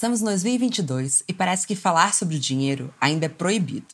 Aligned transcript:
Estamos 0.00 0.22
em 0.22 0.24
2022 0.24 1.24
e 1.28 1.34
parece 1.34 1.66
que 1.66 1.76
falar 1.76 2.14
sobre 2.14 2.36
o 2.36 2.40
dinheiro 2.40 2.90
ainda 2.98 3.26
é 3.26 3.28
proibido. 3.28 3.88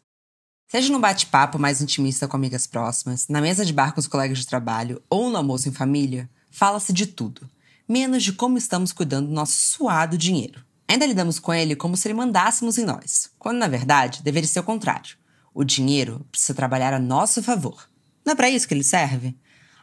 Seja 0.69 0.93
no 0.93 1.01
bate-papo 1.01 1.59
mais 1.59 1.83
intimista 1.83 2.29
com 2.29 2.37
amigas 2.37 2.65
próximas, 2.65 3.27
na 3.27 3.41
mesa 3.41 3.65
de 3.65 3.73
bar 3.73 3.93
com 3.93 3.99
os 3.99 4.07
colegas 4.07 4.39
de 4.39 4.47
trabalho 4.47 5.03
ou 5.11 5.29
no 5.29 5.37
almoço 5.37 5.69
em 5.69 5.73
família, 5.73 6.31
fala-se 6.49 6.93
de 6.93 7.09
tudo, 7.09 7.51
menos 7.89 8.23
de 8.23 8.33
como 8.33 8.57
estamos 8.57 8.93
cuidando 8.93 9.27
do 9.27 9.35
nosso 9.35 9.57
suado 9.57 10.17
dinheiro. 10.17 10.65
Ainda 10.87 11.05
lidamos 11.05 11.41
com 11.41 11.53
ele 11.53 11.75
como 11.75 11.97
se 11.97 12.07
ele 12.07 12.15
mandássemos 12.15 12.79
em 12.79 12.85
nós, 12.85 13.29
quando 13.37 13.59
na 13.59 13.67
verdade 13.67 14.23
deveria 14.23 14.49
ser 14.49 14.61
o 14.61 14.63
contrário. 14.63 15.17
O 15.53 15.65
dinheiro 15.65 16.25
precisa 16.31 16.55
trabalhar 16.55 16.95
a 16.95 17.01
nosso 17.01 17.43
favor. 17.43 17.91
Não 18.25 18.35
é 18.35 18.37
para 18.37 18.49
isso 18.49 18.69
que 18.69 18.75
ele 18.75 18.85
serve? 18.85 19.37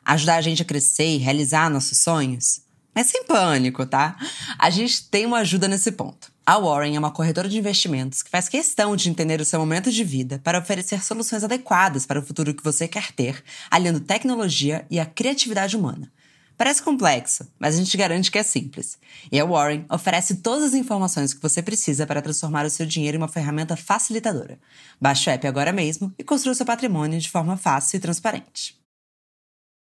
Ajudar 0.05 0.35
a 0.35 0.41
gente 0.41 0.61
a 0.61 0.65
crescer 0.65 1.15
e 1.15 1.17
realizar 1.17 1.69
nossos 1.69 1.97
sonhos? 1.97 2.61
Mas 2.93 3.07
sem 3.07 3.23
pânico, 3.25 3.85
tá? 3.85 4.15
A 4.57 4.69
gente 4.69 5.09
tem 5.09 5.25
uma 5.25 5.39
ajuda 5.39 5.67
nesse 5.67 5.91
ponto. 5.91 6.31
A 6.45 6.59
Warren 6.59 6.95
é 6.95 6.99
uma 6.99 7.11
corretora 7.11 7.47
de 7.47 7.57
investimentos 7.57 8.21
que 8.21 8.29
faz 8.29 8.49
questão 8.49 8.95
de 8.95 9.09
entender 9.09 9.39
o 9.39 9.45
seu 9.45 9.59
momento 9.59 9.91
de 9.91 10.03
vida 10.03 10.41
para 10.43 10.59
oferecer 10.59 11.03
soluções 11.03 11.43
adequadas 11.43 12.05
para 12.05 12.19
o 12.19 12.23
futuro 12.23 12.53
que 12.53 12.63
você 12.63 12.87
quer 12.87 13.11
ter, 13.13 13.41
aliando 13.71 14.01
tecnologia 14.01 14.85
e 14.91 14.99
a 14.99 15.05
criatividade 15.05 15.77
humana. 15.77 16.11
Parece 16.57 16.83
complexo, 16.83 17.47
mas 17.57 17.75
a 17.75 17.77
gente 17.77 17.97
garante 17.97 18.29
que 18.29 18.37
é 18.37 18.43
simples. 18.43 18.97
E 19.31 19.39
a 19.39 19.45
Warren 19.45 19.85
oferece 19.89 20.35
todas 20.35 20.65
as 20.65 20.73
informações 20.73 21.33
que 21.33 21.41
você 21.41 21.63
precisa 21.63 22.05
para 22.05 22.21
transformar 22.21 22.65
o 22.65 22.69
seu 22.69 22.85
dinheiro 22.85 23.17
em 23.17 23.21
uma 23.21 23.27
ferramenta 23.27 23.75
facilitadora. 23.75 24.59
Baixe 25.01 25.29
o 25.29 25.33
app 25.33 25.47
agora 25.47 25.73
mesmo 25.73 26.13
e 26.17 26.23
construa 26.23 26.53
seu 26.53 26.65
patrimônio 26.65 27.19
de 27.19 27.29
forma 27.29 27.57
fácil 27.57 27.97
e 27.97 27.99
transparente. 27.99 28.82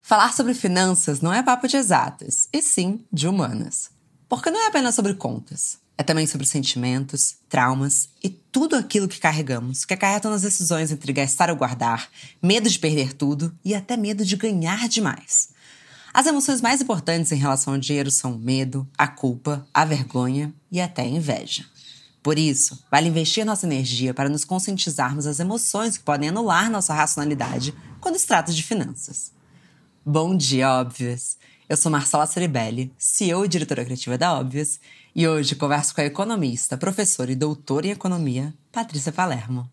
Falar 0.07 0.33
sobre 0.33 0.53
finanças 0.53 1.19
não 1.19 1.33
é 1.33 1.43
papo 1.43 1.67
de 1.67 1.75
exatas, 1.75 2.47
e 2.53 2.61
sim 2.61 3.03
de 3.11 3.27
humanas. 3.27 3.89
Porque 4.29 4.49
não 4.49 4.63
é 4.63 4.67
apenas 4.67 4.95
sobre 4.95 5.13
contas. 5.13 5.79
É 5.97 6.01
também 6.01 6.25
sobre 6.25 6.47
sentimentos, 6.47 7.35
traumas 7.49 8.07
e 8.23 8.29
tudo 8.29 8.77
aquilo 8.77 9.09
que 9.09 9.19
carregamos, 9.19 9.83
que 9.83 9.93
acarretam 9.93 10.31
nas 10.31 10.43
decisões 10.43 10.93
entre 10.93 11.11
gastar 11.11 11.49
ou 11.49 11.57
guardar, 11.57 12.07
medo 12.41 12.69
de 12.69 12.79
perder 12.79 13.11
tudo 13.11 13.53
e 13.65 13.75
até 13.75 13.97
medo 13.97 14.23
de 14.23 14.37
ganhar 14.37 14.87
demais. 14.87 15.49
As 16.13 16.25
emoções 16.25 16.61
mais 16.61 16.81
importantes 16.81 17.33
em 17.33 17.37
relação 17.37 17.73
ao 17.73 17.79
dinheiro 17.79 18.09
são 18.09 18.31
o 18.31 18.39
medo, 18.39 18.87
a 18.97 19.09
culpa, 19.09 19.67
a 19.73 19.83
vergonha 19.83 20.53
e 20.71 20.79
até 20.79 21.01
a 21.01 21.05
inveja. 21.05 21.65
Por 22.23 22.39
isso, 22.39 22.81
vale 22.89 23.09
investir 23.09 23.45
nossa 23.45 23.65
energia 23.65 24.13
para 24.13 24.29
nos 24.29 24.45
conscientizarmos 24.45 25.25
das 25.25 25.41
emoções 25.41 25.97
que 25.97 26.05
podem 26.05 26.29
anular 26.29 26.71
nossa 26.71 26.93
racionalidade 26.93 27.75
quando 27.99 28.17
se 28.17 28.25
trata 28.25 28.53
de 28.53 28.63
finanças. 28.63 29.35
Bom 30.09 30.37
dia, 30.37 30.69
Óbvias! 30.69 31.37
Eu 31.67 31.75
sou 31.75 31.91
Marcela 31.91 32.25
Ceribelli, 32.25 32.93
CEO 32.97 33.43
e 33.43 33.47
diretora 33.49 33.83
criativa 33.83 34.17
da 34.17 34.39
Óbvias, 34.39 34.79
e 35.13 35.27
hoje 35.27 35.53
converso 35.53 35.93
com 35.93 35.99
a 35.99 36.05
economista, 36.05 36.77
professora 36.77 37.29
e 37.29 37.35
doutora 37.35 37.87
em 37.87 37.89
economia, 37.89 38.53
Patrícia 38.71 39.11
Palermo. 39.11 39.69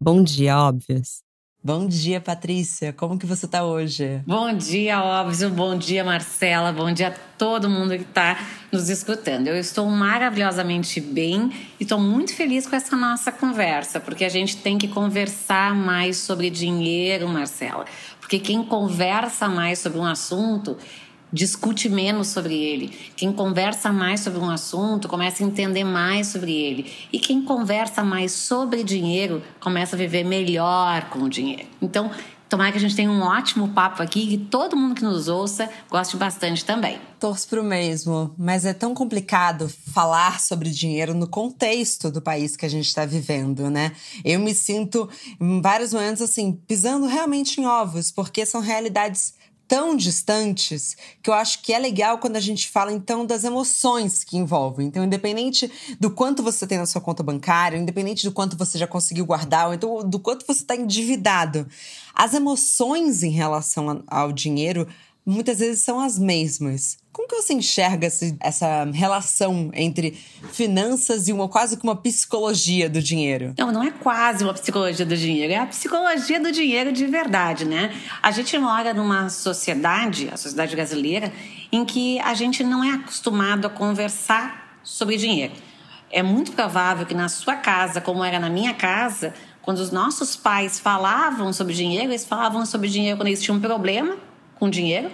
Bom 0.00 0.22
dia, 0.22 0.56
Óbvias! 0.58 1.27
Bom 1.62 1.88
dia, 1.88 2.20
Patrícia. 2.20 2.92
Como 2.92 3.18
que 3.18 3.26
você 3.26 3.44
está 3.44 3.64
hoje? 3.64 4.22
Bom 4.24 4.52
dia, 4.52 5.02
óbvio. 5.02 5.50
Bom 5.50 5.76
dia, 5.76 6.04
Marcela. 6.04 6.72
Bom 6.72 6.92
dia 6.92 7.08
a 7.08 7.14
todo 7.36 7.68
mundo 7.68 7.96
que 7.96 8.04
está 8.04 8.38
nos 8.70 8.88
escutando. 8.88 9.48
Eu 9.48 9.56
estou 9.56 9.84
maravilhosamente 9.90 11.00
bem 11.00 11.50
e 11.80 11.82
estou 11.82 11.98
muito 11.98 12.32
feliz 12.32 12.64
com 12.64 12.76
essa 12.76 12.96
nossa 12.96 13.32
conversa, 13.32 13.98
porque 13.98 14.24
a 14.24 14.28
gente 14.28 14.58
tem 14.58 14.78
que 14.78 14.86
conversar 14.86 15.74
mais 15.74 16.18
sobre 16.18 16.48
dinheiro, 16.48 17.28
Marcela. 17.28 17.86
Porque 18.20 18.38
quem 18.38 18.62
conversa 18.62 19.48
mais 19.48 19.80
sobre 19.80 19.98
um 19.98 20.04
assunto 20.04 20.76
discute 21.32 21.88
menos 21.88 22.28
sobre 22.28 22.54
ele. 22.54 22.88
Quem 23.16 23.32
conversa 23.32 23.92
mais 23.92 24.20
sobre 24.20 24.38
um 24.38 24.50
assunto 24.50 25.08
começa 25.08 25.42
a 25.42 25.46
entender 25.46 25.84
mais 25.84 26.28
sobre 26.28 26.52
ele. 26.52 26.90
E 27.12 27.18
quem 27.18 27.42
conversa 27.42 28.02
mais 28.02 28.32
sobre 28.32 28.82
dinheiro 28.82 29.42
começa 29.60 29.96
a 29.96 29.98
viver 29.98 30.24
melhor 30.24 31.08
com 31.10 31.20
o 31.20 31.28
dinheiro. 31.28 31.66
Então, 31.80 32.10
tomara 32.48 32.72
que 32.72 32.78
a 32.78 32.80
gente 32.80 32.96
tenha 32.96 33.10
um 33.10 33.20
ótimo 33.20 33.68
papo 33.68 34.02
aqui 34.02 34.34
e 34.34 34.38
todo 34.38 34.76
mundo 34.76 34.94
que 34.94 35.04
nos 35.04 35.28
ouça 35.28 35.68
goste 35.90 36.16
bastante 36.16 36.64
também. 36.64 36.98
Torço 37.20 37.48
pro 37.48 37.62
mesmo, 37.62 38.34
mas 38.38 38.64
é 38.64 38.72
tão 38.72 38.94
complicado 38.94 39.68
falar 39.92 40.40
sobre 40.40 40.70
dinheiro 40.70 41.14
no 41.14 41.26
contexto 41.26 42.10
do 42.10 42.22
país 42.22 42.56
que 42.56 42.64
a 42.64 42.68
gente 42.68 42.86
está 42.86 43.04
vivendo, 43.04 43.68
né? 43.68 43.92
Eu 44.24 44.40
me 44.40 44.54
sinto, 44.54 45.08
em 45.40 45.60
vários 45.60 45.92
momentos, 45.92 46.22
assim, 46.22 46.52
pisando 46.66 47.06
realmente 47.06 47.60
em 47.60 47.66
ovos, 47.66 48.10
porque 48.10 48.46
são 48.46 48.60
realidades 48.60 49.34
tão 49.68 49.94
distantes 49.94 50.96
que 51.22 51.28
eu 51.28 51.34
acho 51.34 51.60
que 51.62 51.74
é 51.74 51.78
legal 51.78 52.16
quando 52.18 52.36
a 52.36 52.40
gente 52.40 52.68
fala 52.68 52.90
então 52.90 53.26
das 53.26 53.44
emoções 53.44 54.24
que 54.24 54.38
envolvem. 54.38 54.86
Então, 54.86 55.04
independente 55.04 55.70
do 56.00 56.10
quanto 56.10 56.42
você 56.42 56.66
tem 56.66 56.78
na 56.78 56.86
sua 56.86 57.02
conta 57.02 57.22
bancária, 57.22 57.76
independente 57.76 58.24
do 58.24 58.32
quanto 58.32 58.56
você 58.56 58.78
já 58.78 58.86
conseguiu 58.86 59.26
guardar, 59.26 59.68
ou 59.68 59.74
então 59.74 60.08
do 60.08 60.18
quanto 60.18 60.46
você 60.46 60.62
está 60.62 60.74
endividado, 60.74 61.68
as 62.14 62.32
emoções 62.32 63.22
em 63.22 63.30
relação 63.30 64.02
ao 64.06 64.32
dinheiro 64.32 64.88
muitas 65.28 65.58
vezes 65.58 65.82
são 65.82 66.00
as 66.00 66.18
mesmas. 66.18 66.96
Como 67.12 67.28
que 67.28 67.36
você 67.36 67.52
enxerga 67.52 68.06
essa 68.40 68.84
relação 68.92 69.70
entre 69.74 70.12
finanças 70.52 71.28
e 71.28 71.32
uma 71.32 71.48
quase 71.48 71.76
que 71.76 71.84
uma 71.84 71.96
psicologia 71.96 72.88
do 72.88 73.02
dinheiro? 73.02 73.52
Não, 73.58 73.70
não 73.70 73.82
é 73.82 73.90
quase 73.90 74.42
uma 74.42 74.54
psicologia 74.54 75.04
do 75.04 75.16
dinheiro, 75.16 75.52
é 75.52 75.58
a 75.58 75.66
psicologia 75.66 76.40
do 76.40 76.50
dinheiro 76.50 76.92
de 76.92 77.06
verdade, 77.06 77.66
né? 77.66 77.94
A 78.22 78.30
gente 78.30 78.56
mora 78.56 78.94
numa 78.94 79.28
sociedade, 79.28 80.30
a 80.32 80.36
sociedade 80.36 80.74
brasileira, 80.74 81.30
em 81.70 81.84
que 81.84 82.18
a 82.20 82.32
gente 82.32 82.64
não 82.64 82.82
é 82.82 82.92
acostumado 82.92 83.66
a 83.66 83.70
conversar 83.70 84.78
sobre 84.82 85.16
dinheiro. 85.16 85.52
É 86.10 86.22
muito 86.22 86.52
provável 86.52 87.04
que 87.04 87.14
na 87.14 87.28
sua 87.28 87.56
casa, 87.56 88.00
como 88.00 88.24
era 88.24 88.40
na 88.40 88.48
minha 88.48 88.72
casa, 88.72 89.34
quando 89.60 89.78
os 89.78 89.90
nossos 89.90 90.36
pais 90.36 90.80
falavam 90.80 91.52
sobre 91.52 91.74
dinheiro, 91.74 92.10
eles 92.10 92.24
falavam 92.24 92.64
sobre 92.64 92.88
dinheiro 92.88 93.18
quando 93.18 93.26
eles 93.26 93.42
tinham 93.42 93.58
um 93.58 93.60
problema 93.60 94.27
com 94.58 94.68
dinheiro. 94.68 95.10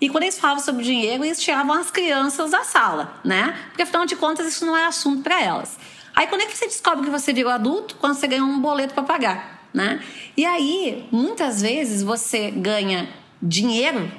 E 0.00 0.08
quando 0.08 0.24
eles 0.24 0.38
falavam 0.38 0.62
sobre 0.62 0.82
dinheiro, 0.82 1.24
eles 1.24 1.40
tiravam 1.40 1.74
as 1.74 1.90
crianças 1.90 2.50
da 2.50 2.64
sala, 2.64 3.20
né? 3.24 3.56
Porque 3.68 3.82
afinal 3.82 4.04
de 4.04 4.16
contas 4.16 4.46
isso 4.48 4.66
não 4.66 4.76
é 4.76 4.84
assunto 4.86 5.22
para 5.22 5.40
elas. 5.40 5.78
Aí 6.14 6.26
quando 6.26 6.42
é 6.42 6.46
que 6.46 6.56
você 6.56 6.66
descobre 6.66 7.04
que 7.04 7.10
você 7.10 7.32
virou 7.32 7.52
adulto? 7.52 7.96
Quando 7.96 8.14
você 8.14 8.26
ganha 8.26 8.44
um 8.44 8.60
boleto 8.60 8.94
para 8.94 9.04
pagar, 9.04 9.68
né? 9.72 10.02
E 10.36 10.44
aí, 10.44 11.06
muitas 11.12 11.62
vezes 11.62 12.02
você 12.02 12.50
ganha 12.50 13.08
dinheiro 13.40 14.10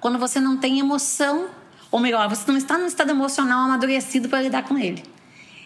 quando 0.00 0.18
você 0.18 0.40
não 0.40 0.56
tem 0.56 0.78
emoção, 0.78 1.48
ou 1.90 2.00
melhor, 2.00 2.28
você 2.28 2.50
não 2.50 2.58
está 2.58 2.78
no 2.78 2.86
estado 2.86 3.10
emocional 3.10 3.64
amadurecido 3.64 4.28
para 4.28 4.42
lidar 4.42 4.62
com 4.64 4.78
ele. 4.78 5.02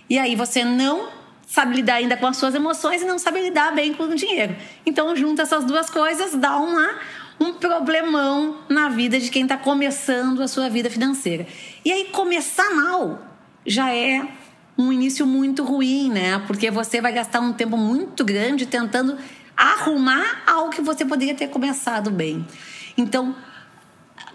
E 0.08 0.18
aí 0.18 0.34
você 0.34 0.64
não 0.64 1.08
sabe 1.46 1.76
lidar 1.76 1.94
ainda 1.94 2.16
com 2.16 2.26
as 2.26 2.36
suas 2.36 2.54
emoções 2.54 3.02
e 3.02 3.04
não 3.04 3.18
sabe 3.18 3.40
lidar 3.40 3.72
bem 3.74 3.94
com 3.94 4.04
o 4.04 4.14
dinheiro. 4.14 4.56
Então, 4.84 5.14
junta 5.14 5.42
essas 5.42 5.64
duas 5.64 5.88
coisas, 5.88 6.34
dá 6.34 6.56
uma 6.56 6.98
um 7.40 7.52
problemão 7.54 8.58
na 8.68 8.88
vida 8.88 9.18
de 9.18 9.30
quem 9.30 9.42
está 9.42 9.56
começando 9.56 10.42
a 10.42 10.48
sua 10.48 10.68
vida 10.68 10.88
financeira. 10.88 11.46
E 11.84 11.92
aí, 11.92 12.04
começar 12.06 12.70
mal 12.74 13.22
já 13.66 13.92
é 13.94 14.26
um 14.76 14.92
início 14.92 15.26
muito 15.26 15.64
ruim, 15.64 16.10
né? 16.10 16.42
Porque 16.46 16.70
você 16.70 17.00
vai 17.00 17.12
gastar 17.12 17.40
um 17.40 17.52
tempo 17.52 17.76
muito 17.76 18.24
grande 18.24 18.66
tentando 18.66 19.16
arrumar 19.56 20.42
algo 20.46 20.70
que 20.70 20.82
você 20.82 21.04
poderia 21.04 21.34
ter 21.34 21.48
começado 21.48 22.10
bem. 22.10 22.46
Então, 22.96 23.34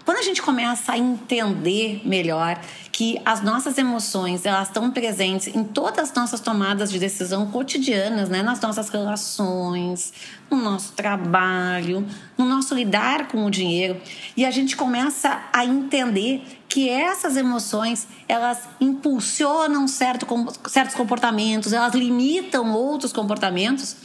quando 0.04 0.18
a 0.18 0.22
gente 0.22 0.42
começa 0.42 0.92
a 0.92 0.98
entender 0.98 2.00
melhor 2.04 2.60
que 2.92 3.20
as 3.24 3.42
nossas 3.42 3.78
emoções 3.78 4.44
elas 4.44 4.68
estão 4.68 4.90
presentes 4.90 5.46
em 5.46 5.64
todas 5.64 6.10
as 6.10 6.14
nossas 6.14 6.40
tomadas 6.40 6.90
de 6.90 6.98
decisão 6.98 7.46
cotidianas, 7.50 8.28
né? 8.28 8.42
nas 8.42 8.60
nossas 8.60 8.88
relações, 8.88 10.12
no 10.50 10.58
nosso 10.58 10.92
trabalho, 10.92 12.06
no 12.36 12.44
nosso 12.44 12.74
lidar 12.74 13.28
com 13.28 13.46
o 13.46 13.50
dinheiro, 13.50 14.00
e 14.36 14.44
a 14.44 14.50
gente 14.50 14.76
começa 14.76 15.42
a 15.52 15.64
entender 15.64 16.42
que 16.68 16.88
essas 16.88 17.36
emoções 17.36 18.06
elas 18.28 18.68
impulsionam 18.80 19.88
certo, 19.88 20.26
certos 20.68 20.94
comportamentos, 20.94 21.72
elas 21.72 21.94
limitam 21.94 22.72
outros 22.72 23.12
comportamentos, 23.12 23.96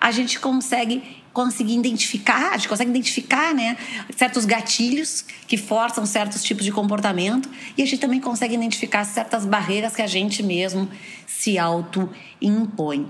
a 0.00 0.10
gente 0.10 0.38
consegue 0.38 1.18
conseguir 1.32 1.74
identificar, 1.74 2.52
a 2.52 2.56
gente 2.56 2.68
consegue 2.68 2.90
identificar 2.90 3.54
né, 3.54 3.76
certos 4.16 4.44
gatilhos 4.44 5.24
que 5.46 5.56
forçam 5.56 6.04
certos 6.04 6.42
tipos 6.42 6.64
de 6.64 6.72
comportamento 6.72 7.48
e 7.76 7.82
a 7.82 7.86
gente 7.86 7.98
também 7.98 8.20
consegue 8.20 8.54
identificar 8.54 9.04
certas 9.04 9.44
barreiras 9.46 9.94
que 9.94 10.02
a 10.02 10.06
gente 10.06 10.42
mesmo 10.42 10.88
se 11.26 11.58
auto-impõe. 11.58 13.06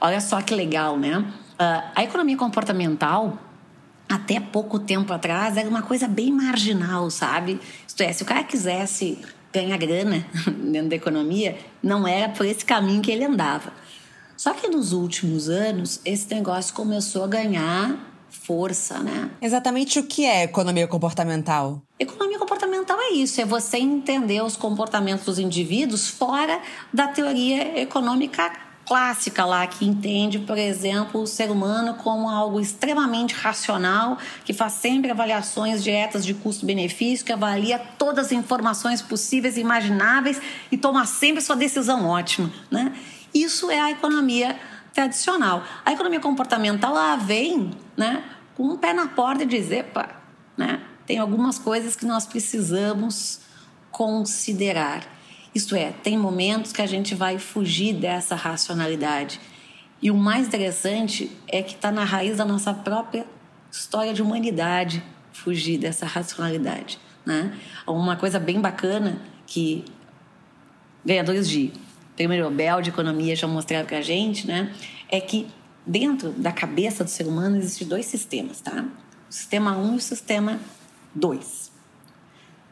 Olha 0.00 0.20
só 0.20 0.40
que 0.42 0.54
legal, 0.54 0.98
né? 0.98 1.18
Uh, 1.18 1.90
a 1.94 2.04
economia 2.04 2.36
comportamental, 2.36 3.38
até 4.08 4.40
pouco 4.40 4.78
tempo 4.78 5.12
atrás, 5.12 5.56
era 5.56 5.68
uma 5.68 5.82
coisa 5.82 6.08
bem 6.08 6.32
marginal, 6.32 7.10
sabe? 7.10 7.60
Isto 7.86 8.02
é, 8.02 8.12
se 8.12 8.22
o 8.22 8.26
cara 8.26 8.42
quisesse 8.42 9.18
ganhar 9.52 9.76
grana 9.76 10.26
dentro 10.70 10.90
da 10.90 10.96
economia, 10.96 11.56
não 11.82 12.06
era 12.06 12.28
por 12.28 12.46
esse 12.46 12.64
caminho 12.64 13.02
que 13.02 13.10
ele 13.10 13.24
andava. 13.24 13.72
Só 14.40 14.54
que 14.54 14.68
nos 14.68 14.94
últimos 14.94 15.50
anos, 15.50 16.00
esse 16.02 16.34
negócio 16.34 16.72
começou 16.72 17.22
a 17.22 17.26
ganhar 17.26 17.94
força, 18.30 18.98
né? 19.00 19.28
Exatamente 19.38 19.98
o 19.98 20.04
que 20.04 20.24
é 20.24 20.44
economia 20.44 20.88
comportamental? 20.88 21.82
Economia 21.98 22.38
comportamental 22.38 22.98
é 22.98 23.10
isso, 23.10 23.38
é 23.38 23.44
você 23.44 23.76
entender 23.76 24.42
os 24.42 24.56
comportamentos 24.56 25.26
dos 25.26 25.38
indivíduos 25.38 26.08
fora 26.08 26.58
da 26.90 27.06
teoria 27.06 27.78
econômica 27.82 28.50
clássica 28.86 29.44
lá 29.44 29.66
que 29.66 29.84
entende, 29.84 30.38
por 30.38 30.56
exemplo, 30.56 31.20
o 31.20 31.26
ser 31.26 31.50
humano 31.50 31.94
como 32.02 32.26
algo 32.26 32.58
extremamente 32.58 33.34
racional, 33.34 34.16
que 34.42 34.54
faz 34.54 34.72
sempre 34.72 35.10
avaliações 35.10 35.84
diretas 35.84 36.24
de 36.24 36.32
custo-benefício, 36.32 37.26
que 37.26 37.32
avalia 37.32 37.78
todas 37.78 38.26
as 38.26 38.32
informações 38.32 39.02
possíveis 39.02 39.58
e 39.58 39.60
imagináveis 39.60 40.40
e 40.72 40.78
toma 40.78 41.04
sempre 41.04 41.42
sua 41.42 41.56
decisão 41.56 42.08
ótima, 42.08 42.50
né? 42.70 42.94
Isso 43.34 43.70
é 43.70 43.80
a 43.80 43.90
economia 43.90 44.58
tradicional. 44.92 45.64
A 45.84 45.92
economia 45.92 46.20
comportamental 46.20 46.96
ela 46.96 47.16
vem, 47.16 47.70
né, 47.96 48.24
com 48.56 48.64
um 48.64 48.76
pé 48.76 48.92
na 48.92 49.08
porta 49.08 49.44
e 49.44 49.46
dizer, 49.46 49.84
pá, 49.84 50.20
né, 50.56 50.80
tem 51.06 51.18
algumas 51.18 51.58
coisas 51.58 51.96
que 51.96 52.04
nós 52.04 52.26
precisamos 52.26 53.40
considerar. 53.90 55.02
Isto 55.54 55.74
é, 55.74 55.92
tem 55.92 56.16
momentos 56.16 56.72
que 56.72 56.82
a 56.82 56.86
gente 56.86 57.14
vai 57.14 57.38
fugir 57.38 57.94
dessa 57.94 58.34
racionalidade. 58.34 59.40
E 60.02 60.10
o 60.10 60.16
mais 60.16 60.46
interessante 60.46 61.36
é 61.48 61.62
que 61.62 61.74
está 61.74 61.90
na 61.90 62.04
raiz 62.04 62.36
da 62.36 62.44
nossa 62.44 62.72
própria 62.72 63.26
história 63.70 64.14
de 64.14 64.22
humanidade 64.22 65.02
fugir 65.32 65.78
dessa 65.78 66.06
racionalidade. 66.06 66.98
Né? 67.24 67.58
Uma 67.86 68.16
coisa 68.16 68.38
bem 68.38 68.60
bacana 68.60 69.20
que 69.46 69.84
ganhadores 71.04 71.48
de 71.48 71.72
prêmio 72.20 72.44
Nobel 72.44 72.82
de 72.82 72.90
Economia 72.90 73.34
já 73.34 73.46
mostraram 73.46 73.86
para 73.86 73.96
a 73.96 74.02
gente 74.02 74.46
né? 74.46 74.74
é 75.08 75.18
que 75.20 75.46
dentro 75.86 76.30
da 76.32 76.52
cabeça 76.52 77.02
do 77.02 77.08
ser 77.08 77.26
humano 77.26 77.56
existem 77.56 77.88
dois 77.88 78.04
sistemas. 78.04 78.60
Tá? 78.60 78.84
O 79.28 79.32
sistema 79.32 79.74
1 79.78 79.82
um 79.82 79.94
e 79.94 79.96
o 79.96 80.00
sistema 80.00 80.60
2. 81.14 81.69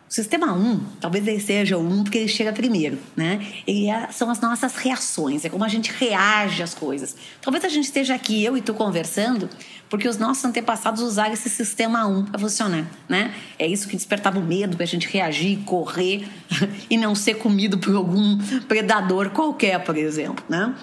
O 0.08 0.12
sistema 0.12 0.54
1, 0.54 0.56
um, 0.56 0.80
talvez 0.98 1.26
ele 1.28 1.38
seja 1.38 1.76
o 1.76 1.82
1 1.82 1.92
um 1.92 2.02
porque 2.02 2.16
ele 2.16 2.28
chega 2.28 2.50
primeiro, 2.50 2.98
né? 3.14 3.46
Ele 3.66 3.90
é, 3.90 4.10
são 4.10 4.30
as 4.30 4.40
nossas 4.40 4.74
reações, 4.76 5.44
é 5.44 5.50
como 5.50 5.64
a 5.64 5.68
gente 5.68 5.92
reage 5.92 6.62
às 6.62 6.72
coisas. 6.72 7.14
Talvez 7.42 7.62
a 7.62 7.68
gente 7.68 7.84
esteja 7.84 8.14
aqui, 8.14 8.42
eu 8.42 8.56
e 8.56 8.62
tu, 8.62 8.72
conversando, 8.72 9.50
porque 9.90 10.08
os 10.08 10.16
nossos 10.16 10.42
antepassados 10.46 11.02
usaram 11.02 11.34
esse 11.34 11.50
sistema 11.50 12.06
1 12.06 12.18
um 12.18 12.24
para 12.24 12.38
funcionar, 12.38 12.90
né? 13.06 13.34
É 13.58 13.66
isso 13.66 13.86
que 13.86 13.96
despertava 13.96 14.38
o 14.38 14.42
medo 14.42 14.76
para 14.78 14.84
a 14.84 14.88
gente 14.88 15.06
reagir, 15.06 15.58
correr 15.64 16.26
e 16.88 16.96
não 16.96 17.14
ser 17.14 17.34
comido 17.34 17.76
por 17.76 17.94
algum 17.94 18.38
predador 18.66 19.28
qualquer, 19.28 19.84
por 19.84 19.96
exemplo, 19.96 20.42
né? 20.48 20.74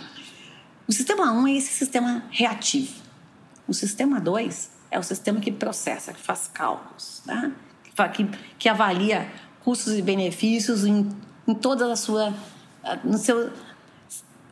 O 0.88 0.94
sistema 0.94 1.32
1 1.32 1.36
um 1.36 1.48
é 1.48 1.54
esse 1.54 1.74
sistema 1.74 2.24
reativo. 2.30 2.94
O 3.68 3.74
sistema 3.74 4.22
2 4.22 4.70
é 4.92 5.00
o 5.00 5.04
sistema 5.04 5.40
que 5.40 5.52
processa, 5.52 6.14
que 6.14 6.22
faz 6.22 6.48
cálculos, 6.54 7.24
né? 7.26 7.52
Que, 8.14 8.28
que 8.60 8.70
avalia 8.70 9.28
custos 9.64 9.94
e 9.94 10.02
benefícios 10.02 10.86
em, 10.86 11.10
em 11.48 11.54
toda 11.54 11.92
a 11.92 11.96
sua. 11.96 12.34
no 13.04 13.18
seu. 13.18 13.52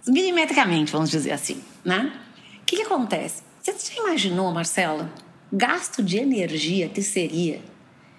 milimetricamente, 0.08 0.92
vamos 0.92 1.10
dizer 1.10 1.32
assim. 1.32 1.62
Né? 1.84 2.12
O 2.62 2.66
que, 2.66 2.78
que 2.78 2.82
acontece? 2.84 3.44
Você 3.62 3.94
já 3.94 4.02
imaginou, 4.02 4.52
Marcela, 4.52 5.10
gasto 5.52 6.02
de 6.02 6.18
energia 6.18 6.90
que 6.90 7.02
seria 7.02 7.62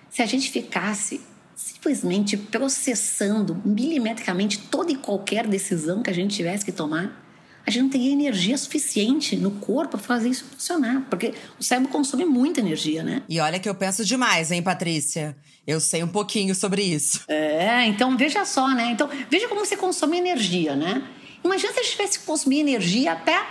se 0.09 0.23
a 0.23 0.27
gente 0.27 0.51
ficasse 0.51 1.21
simplesmente 1.57 2.37
processando 2.37 3.61
milimetricamente 3.65 4.59
toda 4.59 4.93
e 4.93 4.97
qualquer 4.97 5.47
decisão 5.47 6.03
que 6.03 6.11
a 6.11 6.13
gente 6.13 6.35
tivesse 6.35 6.65
que 6.65 6.73
tomar? 6.73 7.24
A 7.67 7.71
gente 7.71 7.83
não 7.83 7.89
teria 7.89 8.13
energia 8.13 8.57
suficiente 8.59 9.37
no 9.37 9.53
corpo 9.53 9.97
para 9.97 10.01
fazer 10.07 10.29
isso 10.29 10.45
funcionar, 10.45 11.07
porque 11.09 11.33
o 11.59 11.63
cérebro 11.63 11.91
consome 11.91 12.25
muita 12.25 12.61
energia, 12.61 13.03
né? 13.03 13.23
E 13.29 13.41
olha 13.41 13.59
que 13.59 13.69
eu 13.69 13.75
penso 13.75 14.05
demais, 14.05 14.51
hein, 14.51 14.63
Patrícia? 14.63 15.35
Eu 15.67 15.81
sei 15.81 16.03
um 16.03 16.09
pouquinho 16.09 16.55
sobre 16.55 16.83
isso. 16.83 17.25
É, 17.27 17.87
então 17.87 18.17
veja 18.19 18.45
só, 18.45 18.69
né? 18.69 18.91
Então, 18.91 19.09
veja 19.31 19.49
como 19.49 19.65
você 19.65 19.77
consome 19.77 20.19
energia, 20.19 20.77
né? 20.77 21.03
Imagina 21.43 21.73
se 21.73 21.81
a 21.81 21.83
gente 21.83 21.93
tivesse 21.93 22.19
que 22.19 22.27
consumir 22.27 22.61
energia 22.61 23.13
até 23.13 23.43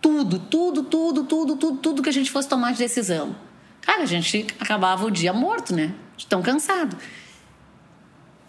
tudo, 0.00 0.40
tudo, 0.40 0.82
tudo, 0.82 1.24
tudo, 1.24 1.56
tudo, 1.56 1.78
tudo 1.78 2.02
que 2.02 2.08
a 2.08 2.12
gente 2.12 2.30
fosse 2.30 2.48
tomar 2.48 2.72
de 2.72 2.78
decisão. 2.78 3.36
Cara, 3.82 4.02
a 4.02 4.06
gente 4.06 4.46
acabava 4.58 5.04
o 5.06 5.10
dia 5.10 5.32
morto, 5.32 5.74
né? 5.74 5.94
De 6.16 6.26
tão 6.26 6.42
cansado. 6.42 6.96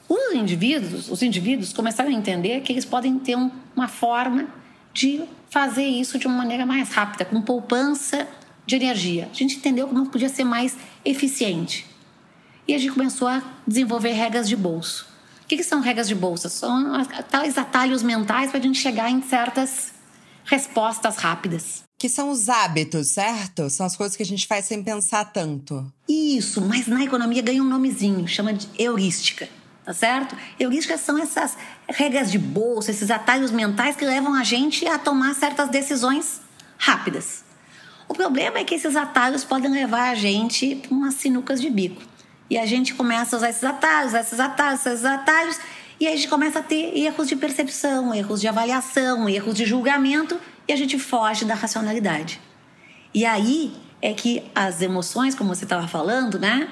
Os 0.09 0.33
indivíduos, 0.33 1.09
os 1.09 1.21
indivíduos 1.21 1.71
começaram 1.73 2.09
a 2.09 2.13
entender 2.13 2.61
que 2.61 2.73
eles 2.73 2.85
podem 2.85 3.19
ter 3.19 3.35
um, 3.35 3.51
uma 3.75 3.87
forma 3.87 4.60
de 4.93 5.23
fazer 5.49 5.85
isso 5.85 6.17
de 6.17 6.27
uma 6.27 6.37
maneira 6.37 6.65
mais 6.65 6.89
rápida, 6.89 7.25
com 7.25 7.41
poupança 7.41 8.27
de 8.65 8.75
energia. 8.75 9.29
A 9.31 9.35
gente 9.35 9.57
entendeu 9.57 9.87
como 9.87 10.09
podia 10.09 10.29
ser 10.29 10.43
mais 10.43 10.77
eficiente. 11.03 11.85
E 12.67 12.73
a 12.73 12.77
gente 12.77 12.93
começou 12.93 13.27
a 13.27 13.41
desenvolver 13.67 14.11
regras 14.13 14.47
de 14.47 14.55
bolso. 14.55 15.07
O 15.43 15.47
que, 15.47 15.57
que 15.57 15.63
são 15.63 15.81
regras 15.81 16.07
de 16.07 16.15
bolsa? 16.15 16.47
São 16.47 17.03
tais 17.29 17.57
atalhos 17.57 18.01
mentais 18.01 18.51
para 18.51 18.59
a 18.59 18.63
gente 18.63 18.79
chegar 18.79 19.09
em 19.09 19.21
certas 19.21 19.91
respostas 20.45 21.17
rápidas. 21.17 21.83
Que 21.99 22.07
são 22.07 22.29
os 22.29 22.47
hábitos, 22.47 23.09
certo? 23.09 23.69
São 23.69 23.85
as 23.85 23.95
coisas 23.95 24.15
que 24.15 24.23
a 24.23 24.25
gente 24.25 24.47
faz 24.47 24.65
sem 24.65 24.81
pensar 24.81 25.25
tanto. 25.25 25.91
Isso, 26.07 26.61
mas 26.61 26.87
na 26.87 27.03
economia 27.03 27.41
ganha 27.41 27.61
um 27.61 27.67
nomezinho, 27.67 28.27
chama 28.27 28.53
de 28.53 28.67
heurística 28.77 29.47
tá 29.83 29.93
certo? 29.93 30.35
Heurísticas 30.59 31.01
são 31.01 31.17
essas 31.17 31.57
regras 31.87 32.31
de 32.31 32.37
bolsa, 32.37 32.91
esses 32.91 33.09
atalhos 33.09 33.51
mentais 33.51 33.95
que 33.95 34.05
levam 34.05 34.33
a 34.33 34.43
gente 34.43 34.85
a 34.87 34.99
tomar 34.99 35.33
certas 35.35 35.69
decisões 35.69 36.41
rápidas. 36.77 37.43
O 38.07 38.13
problema 38.13 38.59
é 38.59 38.63
que 38.63 38.75
esses 38.75 38.95
atalhos 38.95 39.43
podem 39.43 39.71
levar 39.71 40.09
a 40.09 40.15
gente 40.15 40.75
para 40.75 40.91
umas 40.91 41.15
sinucas 41.15 41.61
de 41.61 41.69
bico. 41.69 42.01
E 42.49 42.57
a 42.57 42.65
gente 42.65 42.93
começa 42.93 43.35
a 43.35 43.37
usar 43.37 43.49
esses 43.49 43.63
atalhos, 43.63 44.13
esses 44.13 44.39
atalhos, 44.39 44.85
esses 44.85 45.05
atalhos, 45.05 45.57
e 45.99 46.07
a 46.07 46.11
gente 46.11 46.27
começa 46.27 46.59
a 46.59 46.63
ter 46.63 46.97
erros 46.97 47.27
de 47.29 47.35
percepção, 47.35 48.13
erros 48.13 48.41
de 48.41 48.47
avaliação, 48.47 49.29
erros 49.29 49.55
de 49.55 49.65
julgamento, 49.65 50.37
e 50.67 50.73
a 50.73 50.75
gente 50.75 50.99
foge 50.99 51.45
da 51.45 51.53
racionalidade. 51.53 52.41
E 53.13 53.25
aí 53.25 53.73
é 54.01 54.13
que 54.13 54.43
as 54.53 54.81
emoções, 54.81 55.35
como 55.35 55.55
você 55.55 55.63
estava 55.63 55.87
falando, 55.87 56.39
né? 56.39 56.67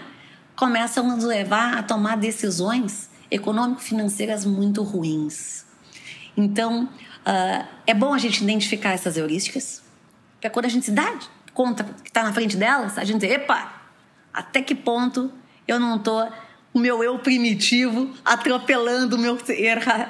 Começam 0.60 1.10
a 1.10 1.16
nos 1.16 1.24
levar 1.24 1.78
a 1.78 1.84
tomar 1.84 2.18
decisões 2.18 3.10
econômico-financeiras 3.32 4.44
muito 4.44 4.84
ruins. 4.84 5.66
Então, 6.36 6.84
uh, 6.84 7.66
é 7.88 7.94
bom 7.94 8.14
a 8.14 8.18
gente 8.18 8.44
identificar 8.44 8.92
essas 8.92 9.16
heurísticas, 9.16 9.82
para 10.42 10.50
quando 10.50 10.66
a 10.66 10.70
gente 10.70 10.86
se 10.86 10.92
dá 10.92 11.18
conta 11.54 11.86
que 12.04 12.10
está 12.10 12.24
na 12.24 12.34
frente 12.34 12.58
delas, 12.58 12.98
a 12.98 13.06
gente 13.06 13.22
dizer, 13.22 13.36
epa, 13.36 13.72
até 14.34 14.62
que 14.62 14.76
ponto 14.76 15.32
eu 15.66 15.80
não 15.80 15.96
estou 15.96 16.30
o 16.74 16.80
meu 16.80 17.02
eu 17.02 17.18
primitivo 17.20 18.14
atropelando 18.26 19.16
o 19.16 19.20
meu, 19.20 19.38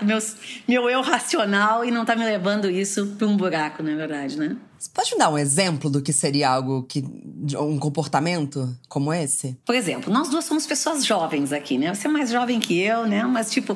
meus, 0.01 0.35
meu 0.67 0.89
eu 0.89 1.01
racional 1.01 1.85
e 1.85 1.91
não 1.91 2.01
está 2.01 2.15
me 2.15 2.25
levando 2.25 2.71
isso 2.71 3.15
para 3.19 3.27
um 3.27 3.37
buraco, 3.37 3.83
na 3.83 3.91
é 3.91 3.95
verdade, 3.95 4.35
né? 4.37 4.57
Você 4.79 4.89
pode 4.93 5.11
me 5.11 5.19
dar 5.19 5.29
um 5.29 5.37
exemplo 5.37 5.89
do 5.89 6.01
que 6.01 6.13
seria 6.13 6.49
algo 6.49 6.83
que. 6.83 7.03
um 7.57 7.77
comportamento 7.77 8.73
como 8.87 9.13
esse? 9.13 9.57
Por 9.65 9.75
exemplo, 9.75 10.11
nós 10.11 10.29
duas 10.29 10.45
somos 10.45 10.65
pessoas 10.65 11.05
jovens 11.05 11.51
aqui, 11.51 11.77
né? 11.77 11.93
Você 11.93 12.07
é 12.07 12.09
mais 12.09 12.29
jovem 12.31 12.61
que 12.61 12.79
eu, 12.79 13.05
né? 13.05 13.23
Mas, 13.25 13.51
tipo, 13.51 13.75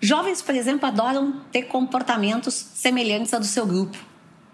jovens, 0.00 0.42
por 0.42 0.52
exemplo, 0.56 0.86
adoram 0.86 1.40
ter 1.52 1.62
comportamentos 1.62 2.54
semelhantes 2.74 3.32
ao 3.32 3.38
do 3.38 3.46
seu 3.46 3.64
grupo. 3.64 3.96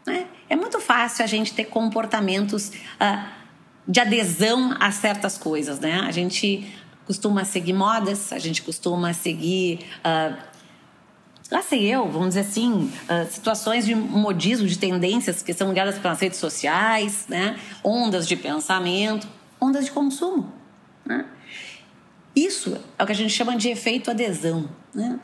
Né? 0.07 0.27
É 0.51 0.55
muito 0.55 0.79
fácil 0.81 1.25
a 1.25 1.27
gente 1.27 1.55
ter 1.55 1.65
comportamentos 1.65 2.69
uh, 2.69 3.27
de 3.89 3.99
adesão 3.99 4.77
a 4.79 4.93
certas 4.93 5.39
coisas, 5.39 5.81
né? 5.81 6.01
A 6.01 6.11
gente 6.11 6.71
costuma 7.07 7.43
seguir 7.47 7.73
modas, 7.73 8.35
a 8.35 8.39
gente 8.39 8.61
costuma 8.61 9.15
seguir. 9.15 9.81
Uh, 10.05 10.56
lá 11.51 11.63
sei 11.63 11.87
eu, 11.87 12.09
vamos 12.09 12.29
dizer 12.29 12.41
assim, 12.41 12.91
uh, 13.09 13.31
situações 13.31 13.85
de 13.85 13.95
modismo, 13.95 14.67
de 14.67 14.79
tendências 14.79 15.43
que 15.43 15.53
são 15.53 15.69
ligadas 15.69 15.99
pelas 15.99 16.21
redes 16.21 16.39
sociais, 16.39 17.27
né? 17.29 17.59
ondas 17.85 18.27
de 18.27 18.37
pensamento, 18.37 19.29
ondas 19.61 19.85
de 19.85 19.91
consumo. 19.91 20.53
Né? 21.05 21.25
Isso 22.35 22.79
é 22.99 23.03
o 23.03 23.07
que 23.07 23.13
a 23.13 23.15
gente 23.15 23.33
chama 23.33 23.57
de 23.57 23.69
efeito 23.69 24.11
adesão. 24.11 24.69
Né? 24.95 25.19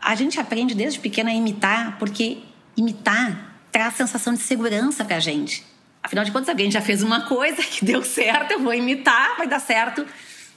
A 0.00 0.14
gente 0.14 0.38
aprende 0.38 0.74
desde 0.74 1.00
pequena 1.00 1.30
a 1.30 1.34
imitar, 1.34 1.98
porque 1.98 2.38
imitar 2.76 3.58
traz 3.70 3.94
sensação 3.94 4.34
de 4.34 4.40
segurança 4.40 5.04
para 5.04 5.16
a 5.16 5.20
gente. 5.20 5.64
Afinal 6.02 6.24
de 6.24 6.32
contas, 6.32 6.48
alguém 6.48 6.70
já 6.70 6.80
fez 6.80 7.02
uma 7.02 7.22
coisa 7.22 7.62
que 7.62 7.84
deu 7.84 8.02
certo, 8.02 8.52
eu 8.52 8.60
vou 8.60 8.74
imitar, 8.74 9.36
vai 9.36 9.46
dar 9.46 9.60
certo 9.60 10.06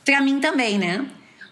para 0.03 0.21
mim 0.21 0.39
também, 0.39 0.77
né? 0.77 1.05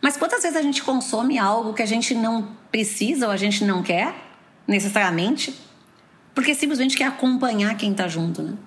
Mas 0.03 0.17
quantas 0.17 0.43
vezes 0.43 0.57
a 0.57 0.61
gente 0.61 0.83
consome 0.83 1.39
algo 1.39 1.73
que 1.73 1.81
a 1.81 1.85
gente 1.85 2.13
não 2.13 2.49
precisa 2.69 3.25
ou 3.25 3.31
a 3.31 3.37
gente 3.37 3.63
não 3.63 3.81
quer, 3.81 4.13
necessariamente, 4.67 5.57
porque 6.35 6.53
simplesmente 6.53 6.97
quer 6.97 7.05
acompanhar 7.05 7.77
quem 7.77 7.91
está 7.91 8.05
junto, 8.05 8.43
né? 8.43 8.57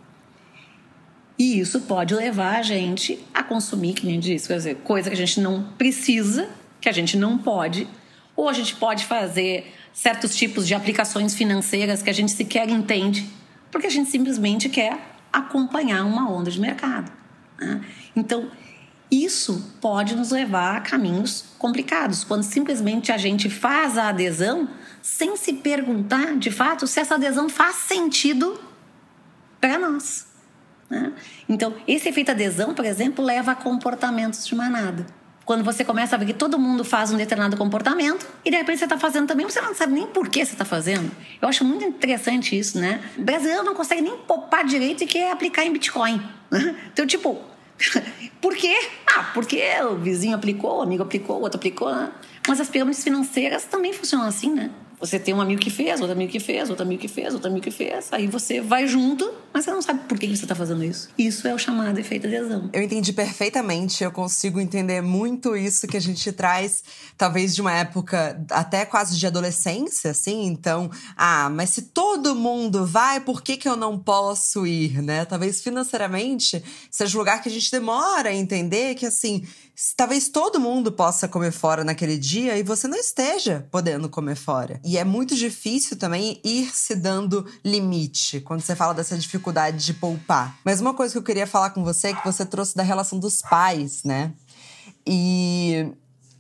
E 1.39 1.61
isso 1.61 1.83
pode 1.83 2.15
levar 2.15 2.57
a 2.57 2.63
gente 2.63 3.23
a 3.35 3.43
consumir, 3.43 3.93
que 3.93 4.07
nem 4.07 4.19
disse, 4.19 4.49
quer 4.49 4.57
dizer, 4.57 4.77
coisa 4.77 5.11
que 5.11 5.15
a 5.15 5.19
gente 5.19 5.39
não 5.39 5.63
precisa, 5.77 6.49
que 6.81 6.89
a 6.89 6.93
gente 6.93 7.19
não 7.19 7.37
pode, 7.37 7.87
ou 8.35 8.49
a 8.49 8.55
gente 8.55 8.75
pode 8.75 9.05
fazer 9.05 9.75
certos 9.93 10.35
tipos 10.35 10.67
de 10.67 10.75
aplicações 10.75 11.35
financeiras 11.35 12.03
que 12.03 12.09
a 12.09 12.15
gente 12.15 12.33
sequer 12.33 12.67
entende, 12.71 13.29
porque 13.71 13.87
a 13.87 13.91
gente 13.91 14.09
simplesmente 14.09 14.71
quer 14.71 14.99
acompanhar 15.31 16.07
uma 16.07 16.31
onda 16.31 16.51
de 16.51 16.59
mercado. 16.59 17.13
Né? 17.59 17.83
Então, 18.15 18.51
isso 19.11 19.73
pode 19.81 20.17
nos 20.17 20.31
levar 20.31 20.77
a 20.77 20.81
caminhos 20.81 21.45
complicados, 21.59 22.25
quando 22.25 22.43
simplesmente 22.43 23.13
a 23.13 23.17
gente 23.17 23.49
faz 23.49 23.97
a 23.97 24.09
adesão 24.09 24.69
sem 25.01 25.37
se 25.37 25.53
perguntar, 25.53 26.37
de 26.37 26.51
fato, 26.51 26.87
se 26.87 26.99
essa 26.99 27.15
adesão 27.15 27.49
faz 27.49 27.77
sentido 27.77 28.61
para 29.61 29.79
nós. 29.79 30.27
Né? 30.91 31.13
Então, 31.49 31.75
esse 31.87 32.09
efeito 32.09 32.31
adesão, 32.31 32.75
por 32.75 32.85
exemplo, 32.85 33.25
leva 33.25 33.53
a 33.53 33.55
comportamentos 33.55 34.47
de 34.47 34.55
manada. 34.55 35.07
Quando 35.45 35.63
você 35.63 35.85
começa 35.85 36.17
a 36.17 36.19
ver 36.19 36.27
que 36.27 36.35
todo 36.35 36.59
mundo 36.59 36.85
faz 36.85 37.13
um 37.13 37.17
determinado 37.17 37.57
comportamento 37.57 38.27
e 38.45 38.51
de 38.51 38.57
repente 38.57 38.79
você 38.79 38.85
está 38.85 38.99
fazendo 38.99 39.29
também, 39.29 39.49
você 39.49 39.61
não 39.61 39.73
sabe 39.77 39.93
nem 39.93 40.09
por 40.09 40.29
que 40.29 40.45
você 40.45 40.53
está 40.53 40.65
fazendo. 40.65 41.09
Eu 41.41 41.49
acho 41.49 41.65
muito 41.65 41.85
interessante 41.85 42.59
isso, 42.59 42.81
né? 42.81 43.01
O 43.17 43.23
brasileiro 43.23 43.63
não 43.63 43.73
consegue 43.73 44.03
nem 44.03 44.17
poupar 44.17 44.65
direito 44.65 45.05
e 45.05 45.07
quer 45.07 45.31
aplicar 45.31 45.65
em 45.65 45.73
Bitcoin. 45.73 46.21
Né? 46.51 46.75
Então, 46.93 47.07
tipo, 47.07 47.41
por 48.41 48.55
quê? 48.57 48.75
Ah, 49.07 49.31
porque 49.35 49.63
o 49.83 49.97
vizinho 49.97 50.35
aplicou, 50.35 50.79
o 50.79 50.83
amigo 50.83 51.03
aplicou, 51.03 51.39
o 51.39 51.43
outro 51.43 51.59
aplicou. 51.59 51.95
Né? 51.95 52.13
Mas 52.49 52.61
as 52.61 52.69
pirâmides 52.69 53.03
financeiras 53.03 53.65
também 53.65 53.93
funcionam 53.93 54.27
assim, 54.27 54.53
né? 54.53 54.71
Você 54.99 55.19
tem 55.19 55.35
um 55.35 55.41
amigo 55.41 55.61
que 55.61 55.71
fez, 55.71 56.01
outro 56.01 56.13
amigo 56.13 56.33
que 56.33 56.41
fez, 56.41 56.71
outro 56.71 56.85
amigo 56.85 57.01
que 57.01 57.09
fez, 57.09 57.35
outro 57.35 57.51
amigo 57.51 57.63
que 57.63 57.71
fez. 57.71 58.09
Aí 58.13 58.27
você 58.27 58.61
vai 58.61 58.87
junto, 58.87 59.31
mas 59.53 59.65
você 59.65 59.71
não 59.71 59.83
sabe 59.83 60.01
por 60.09 60.19
que 60.19 60.27
você 60.27 60.45
está 60.45 60.55
fazendo 60.55 60.83
isso. 60.83 61.11
Isso 61.19 61.47
é 61.47 61.55
o 61.55 61.59
chamado 61.59 61.99
efeito 61.99 62.27
adesão. 62.27 62.71
Eu 62.73 62.83
entendi 62.83 63.13
perfeitamente. 63.13 64.03
Eu 64.03 64.11
consigo 64.11 64.59
entender 64.59 65.03
muito 65.03 65.55
isso 65.55 65.87
que 65.87 65.97
a 65.97 66.01
gente 66.01 66.33
traz, 66.33 66.83
talvez 67.17 67.55
de 67.55 67.61
uma 67.61 67.73
época 67.73 68.43
até 68.51 68.87
quase 68.87 69.19
de 69.19 69.27
adolescência, 69.27 70.13
assim. 70.13 70.47
Então, 70.47 70.91
ah, 71.17 71.51
mas 71.51 71.71
se 71.71 71.83
todo 71.83 72.35
mundo 72.35 72.87
vai, 72.87 73.21
por 73.21 73.43
que, 73.43 73.57
que 73.57 73.69
eu 73.69 73.77
não 73.77 73.99
posso 73.99 74.67
ir, 74.67 75.03
né? 75.03 75.25
Talvez 75.27 75.61
financeiramente 75.61 76.63
seja 76.91 77.17
um 77.17 77.21
lugar 77.21 77.43
que 77.43 77.49
a 77.49 77.53
gente 77.53 77.71
demora 77.71 78.31
a 78.31 78.35
entender 78.35 78.95
que, 78.95 79.05
assim, 79.05 79.45
talvez 79.97 80.29
todo 80.29 80.59
mundo 80.59 80.91
possa 80.91 81.29
comer 81.29 81.53
fora 81.53 81.85
naquele 81.85 82.17
dia 82.17 82.57
e 82.57 82.63
você 82.63 82.89
não 82.89 82.97
esteja 82.97 83.67
podendo 83.71 84.09
comer 84.09 84.37
fora. 84.37 84.81
E 84.85 84.97
é 84.97 85.05
muito 85.05 85.35
difícil 85.35 85.97
também 85.97 86.41
ir 86.45 86.75
se 86.75 86.95
dando 86.95 87.47
limite 87.65 88.41
quando 88.41 88.61
você 88.61 88.75
fala 88.75 88.95
dessa 88.95 89.19
dificuldade 89.19 89.85
de 89.85 89.95
poupar. 89.95 90.59
Mas 90.65 90.81
uma 90.81 90.95
coisa 90.95 91.13
que 91.13 91.19
eu 91.19 91.23
queria 91.23 91.47
falar 91.47 91.71
com 91.71 91.85
você 91.85 92.09
é 92.09 92.15
que 92.15 92.25
você 92.25 92.45
trouxe 92.47 92.75
da 92.75 92.83
relação 92.83 93.19
dos 93.19 93.43
pais, 93.43 94.03
né? 94.03 94.33
E 95.07 95.93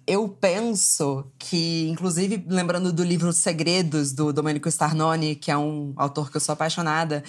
eu 0.06 0.28
penso 0.28 1.24
que, 1.38 1.88
inclusive, 1.88 2.44
lembrando 2.48 2.92
do 2.92 3.02
livro 3.02 3.32
Segredos, 3.32 4.12
do 4.12 4.32
Domenico 4.32 4.68
Starnoni, 4.68 5.34
que 5.34 5.50
é 5.50 5.58
um 5.58 5.92
autor 5.96 6.30
que 6.30 6.36
eu 6.36 6.40
sou 6.40 6.52
apaixonada, 6.52 7.24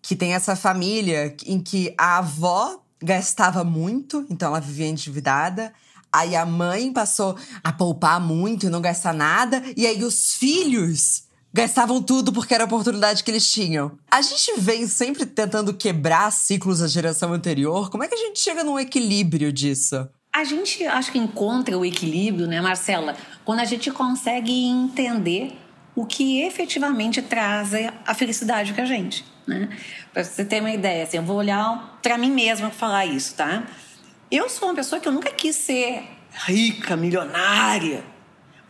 que 0.00 0.16
tem 0.16 0.34
essa 0.34 0.56
família 0.56 1.36
em 1.46 1.60
que 1.60 1.94
a 1.98 2.18
avó 2.18 2.81
gastava 3.02 3.64
muito, 3.64 4.26
então 4.30 4.48
ela 4.48 4.60
vivia 4.60 4.86
endividada. 4.86 5.72
Aí 6.12 6.36
a 6.36 6.44
mãe 6.44 6.92
passou 6.92 7.36
a 7.64 7.72
poupar 7.72 8.20
muito 8.20 8.66
e 8.66 8.70
não 8.70 8.82
gastar 8.82 9.14
nada. 9.14 9.62
E 9.76 9.86
aí 9.86 10.04
os 10.04 10.34
filhos 10.34 11.24
gastavam 11.52 12.02
tudo 12.02 12.32
porque 12.32 12.54
era 12.54 12.64
a 12.64 12.66
oportunidade 12.66 13.24
que 13.24 13.30
eles 13.30 13.50
tinham. 13.50 13.98
A 14.10 14.20
gente 14.20 14.52
vem 14.58 14.86
sempre 14.86 15.26
tentando 15.26 15.74
quebrar 15.74 16.30
ciclos 16.30 16.80
da 16.80 16.88
geração 16.88 17.32
anterior. 17.32 17.90
Como 17.90 18.04
é 18.04 18.08
que 18.08 18.14
a 18.14 18.18
gente 18.18 18.40
chega 18.40 18.62
num 18.62 18.78
equilíbrio 18.78 19.52
disso? 19.52 20.08
A 20.34 20.44
gente 20.44 20.84
acho 20.86 21.12
que 21.12 21.18
encontra 21.18 21.76
o 21.76 21.84
equilíbrio, 21.84 22.46
né, 22.46 22.60
Marcela, 22.60 23.14
quando 23.44 23.60
a 23.60 23.66
gente 23.66 23.90
consegue 23.90 24.64
entender 24.64 25.58
o 25.94 26.06
que 26.06 26.40
efetivamente 26.40 27.20
traz 27.20 27.72
a 28.06 28.14
felicidade 28.14 28.72
para 28.72 28.84
a 28.84 28.86
gente. 28.86 29.26
Né? 29.46 29.68
Para 30.12 30.24
você 30.24 30.44
ter 30.44 30.60
uma 30.60 30.70
ideia, 30.70 31.04
assim, 31.04 31.16
eu 31.16 31.22
vou 31.22 31.36
olhar 31.36 31.98
para 32.02 32.16
mim 32.16 32.30
mesma 32.30 32.70
falar 32.70 33.06
isso, 33.06 33.34
tá? 33.34 33.64
Eu 34.30 34.48
sou 34.48 34.68
uma 34.68 34.74
pessoa 34.74 35.00
que 35.00 35.08
eu 35.08 35.12
nunca 35.12 35.30
quis 35.30 35.56
ser 35.56 36.04
rica, 36.46 36.96
milionária, 36.96 38.02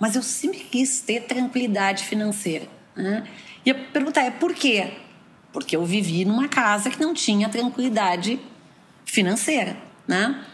mas 0.00 0.16
eu 0.16 0.22
sempre 0.22 0.60
quis 0.60 1.00
ter 1.00 1.22
tranquilidade 1.22 2.04
financeira. 2.04 2.66
Né? 2.96 3.24
E 3.64 3.70
a 3.70 3.74
pergunta 3.74 4.20
é 4.20 4.30
por 4.30 4.54
quê? 4.54 4.92
Porque 5.52 5.76
eu 5.76 5.84
vivi 5.84 6.24
numa 6.24 6.48
casa 6.48 6.90
que 6.90 7.00
não 7.00 7.14
tinha 7.14 7.48
tranquilidade 7.48 8.40
financeira, 9.04 9.76
né? 10.08 10.44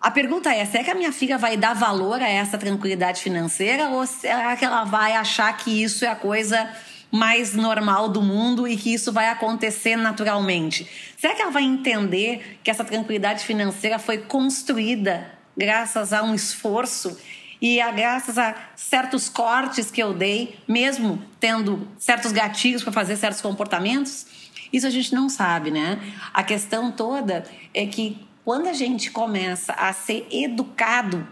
A 0.00 0.10
pergunta 0.10 0.54
é: 0.54 0.64
será 0.64 0.84
que 0.84 0.90
a 0.90 0.94
minha 0.94 1.12
filha 1.12 1.36
vai 1.36 1.56
dar 1.56 1.74
valor 1.74 2.22
a 2.22 2.28
essa 2.28 2.56
tranquilidade 2.56 3.20
financeira 3.20 3.88
ou 3.88 4.06
será 4.06 4.56
que 4.56 4.64
ela 4.64 4.84
vai 4.84 5.12
achar 5.14 5.54
que 5.56 5.82
isso 5.82 6.04
é 6.04 6.08
a 6.08 6.14
coisa 6.14 6.70
mais 7.10 7.54
normal 7.54 8.08
do 8.08 8.20
mundo 8.20 8.66
e 8.66 8.76
que 8.76 8.92
isso 8.92 9.12
vai 9.12 9.28
acontecer 9.28 9.96
naturalmente? 9.96 10.86
Será 11.16 11.34
que 11.34 11.42
ela 11.42 11.50
vai 11.50 11.62
entender 11.62 12.58
que 12.62 12.70
essa 12.70 12.84
tranquilidade 12.84 13.44
financeira 13.44 13.98
foi 13.98 14.18
construída 14.18 15.32
graças 15.56 16.12
a 16.12 16.22
um 16.22 16.34
esforço 16.34 17.16
e 17.60 17.80
a, 17.80 17.90
graças 17.90 18.36
a 18.36 18.54
certos 18.74 19.28
cortes 19.28 19.90
que 19.90 20.02
eu 20.02 20.12
dei, 20.12 20.58
mesmo 20.68 21.22
tendo 21.40 21.88
certos 21.98 22.32
gatilhos 22.32 22.82
para 22.82 22.92
fazer 22.92 23.16
certos 23.16 23.40
comportamentos? 23.40 24.26
Isso 24.72 24.86
a 24.86 24.90
gente 24.90 25.14
não 25.14 25.28
sabe, 25.28 25.70
né? 25.70 25.98
A 26.34 26.42
questão 26.42 26.90
toda 26.90 27.44
é 27.72 27.86
que 27.86 28.26
quando 28.44 28.68
a 28.68 28.72
gente 28.72 29.10
começa 29.10 29.72
a 29.72 29.92
ser 29.92 30.26
educado 30.30 31.26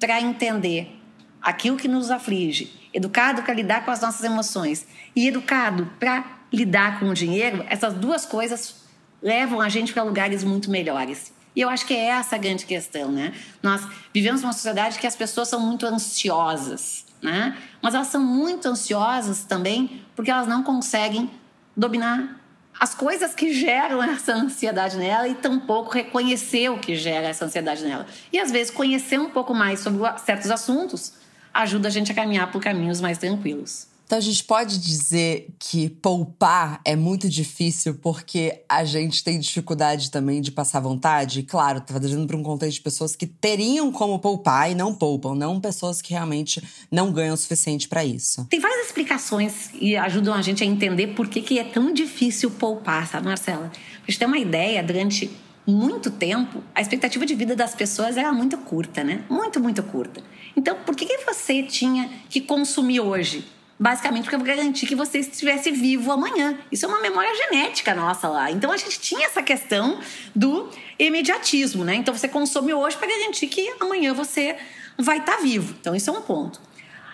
para 0.00 0.20
entender 0.20 1.00
aquilo 1.44 1.76
que 1.76 1.86
nos 1.86 2.10
aflige, 2.10 2.88
educado 2.92 3.42
para 3.42 3.52
lidar 3.52 3.84
com 3.84 3.90
as 3.90 4.00
nossas 4.00 4.24
emoções 4.24 4.86
e 5.14 5.28
educado 5.28 5.90
para 6.00 6.24
lidar 6.50 6.98
com 6.98 7.10
o 7.10 7.14
dinheiro, 7.14 7.64
essas 7.68 7.92
duas 7.92 8.24
coisas 8.24 8.82
levam 9.22 9.60
a 9.60 9.68
gente 9.68 9.92
para 9.92 10.02
lugares 10.02 10.42
muito 10.42 10.70
melhores. 10.70 11.32
E 11.54 11.60
eu 11.60 11.68
acho 11.68 11.86
que 11.86 11.94
é 11.94 12.06
essa 12.06 12.36
a 12.36 12.38
grande 12.38 12.64
questão, 12.64 13.12
né? 13.12 13.32
Nós 13.62 13.86
vivemos 14.12 14.42
numa 14.42 14.52
sociedade 14.52 14.98
que 14.98 15.06
as 15.06 15.14
pessoas 15.14 15.48
são 15.48 15.60
muito 15.60 15.86
ansiosas, 15.86 17.04
né? 17.22 17.56
Mas 17.82 17.94
elas 17.94 18.08
são 18.08 18.20
muito 18.20 18.66
ansiosas 18.66 19.44
também 19.44 20.02
porque 20.16 20.30
elas 20.30 20.48
não 20.48 20.62
conseguem 20.62 21.30
dominar 21.76 22.40
as 22.78 22.94
coisas 22.94 23.34
que 23.34 23.52
geram 23.52 24.02
essa 24.02 24.32
ansiedade 24.32 24.96
nela 24.96 25.28
e 25.28 25.34
tampouco 25.34 25.92
reconhecer 25.92 26.70
o 26.70 26.78
que 26.78 26.96
gera 26.96 27.28
essa 27.28 27.44
ansiedade 27.44 27.84
nela. 27.84 28.06
E 28.32 28.38
às 28.38 28.50
vezes 28.50 28.72
conhecer 28.72 29.20
um 29.20 29.30
pouco 29.30 29.54
mais 29.54 29.80
sobre 29.80 30.00
certos 30.18 30.50
assuntos 30.50 31.23
ajuda 31.54 31.88
a 31.88 31.90
gente 31.90 32.10
a 32.10 32.14
caminhar 32.14 32.50
por 32.50 32.60
caminhos 32.60 33.00
mais 33.00 33.16
tranquilos. 33.16 33.86
Então 34.06 34.18
a 34.18 34.20
gente 34.20 34.44
pode 34.44 34.78
dizer 34.78 35.48
que 35.58 35.88
poupar 35.88 36.78
é 36.84 36.94
muito 36.94 37.26
difícil 37.28 37.94
porque 37.94 38.62
a 38.68 38.84
gente 38.84 39.24
tem 39.24 39.40
dificuldade 39.40 40.10
também 40.10 40.42
de 40.42 40.52
passar 40.52 40.80
vontade. 40.80 41.42
Claro, 41.42 41.80
tá 41.80 41.98
trazendo 41.98 42.26
para 42.26 42.36
um 42.36 42.42
contexto 42.42 42.76
de 42.76 42.82
pessoas 42.82 43.16
que 43.16 43.26
teriam 43.26 43.90
como 43.90 44.18
poupar 44.18 44.70
e 44.70 44.74
não 44.74 44.94
poupam, 44.94 45.34
não 45.34 45.58
pessoas 45.58 46.02
que 46.02 46.12
realmente 46.12 46.62
não 46.90 47.10
ganham 47.10 47.32
o 47.32 47.36
suficiente 47.36 47.88
para 47.88 48.04
isso. 48.04 48.46
Tem 48.50 48.60
várias 48.60 48.86
explicações 48.86 49.70
e 49.80 49.96
ajudam 49.96 50.34
a 50.34 50.42
gente 50.42 50.62
a 50.62 50.66
entender 50.66 51.08
por 51.08 51.26
que, 51.26 51.40
que 51.40 51.58
é 51.58 51.64
tão 51.64 51.92
difícil 51.92 52.50
poupar, 52.50 53.08
sabe, 53.08 53.26
Marcela? 53.26 53.72
A 54.06 54.10
gente 54.10 54.18
tem 54.18 54.28
uma 54.28 54.38
ideia 54.38 54.82
durante 54.82 55.30
muito 55.66 56.10
tempo, 56.10 56.62
a 56.74 56.80
expectativa 56.80 57.24
de 57.24 57.34
vida 57.34 57.56
das 57.56 57.74
pessoas 57.74 58.16
era 58.16 58.32
muito 58.32 58.58
curta, 58.58 59.02
né? 59.02 59.24
Muito, 59.28 59.58
muito 59.60 59.82
curta. 59.82 60.22
Então, 60.56 60.76
por 60.84 60.94
que, 60.94 61.06
que 61.06 61.24
você 61.24 61.62
tinha 61.62 62.10
que 62.28 62.40
consumir 62.40 63.00
hoje? 63.00 63.46
Basicamente 63.78 64.30
vou 64.30 64.40
garantir 64.40 64.86
que 64.86 64.94
você 64.94 65.18
estivesse 65.18 65.70
vivo 65.72 66.12
amanhã. 66.12 66.56
Isso 66.70 66.84
é 66.86 66.88
uma 66.88 67.00
memória 67.00 67.34
genética 67.34 67.94
nossa 67.94 68.28
lá. 68.28 68.50
Então 68.50 68.70
a 68.70 68.76
gente 68.76 69.00
tinha 69.00 69.26
essa 69.26 69.42
questão 69.42 69.98
do 70.34 70.70
imediatismo, 70.98 71.82
né? 71.82 71.96
Então 71.96 72.14
você 72.14 72.28
consome 72.28 72.72
hoje 72.72 72.96
para 72.96 73.08
garantir 73.08 73.48
que 73.48 73.74
amanhã 73.80 74.14
você 74.14 74.56
vai 74.96 75.18
estar 75.18 75.36
tá 75.36 75.42
vivo. 75.42 75.74
Então 75.80 75.94
isso 75.94 76.08
é 76.08 76.12
um 76.12 76.22
ponto. 76.22 76.60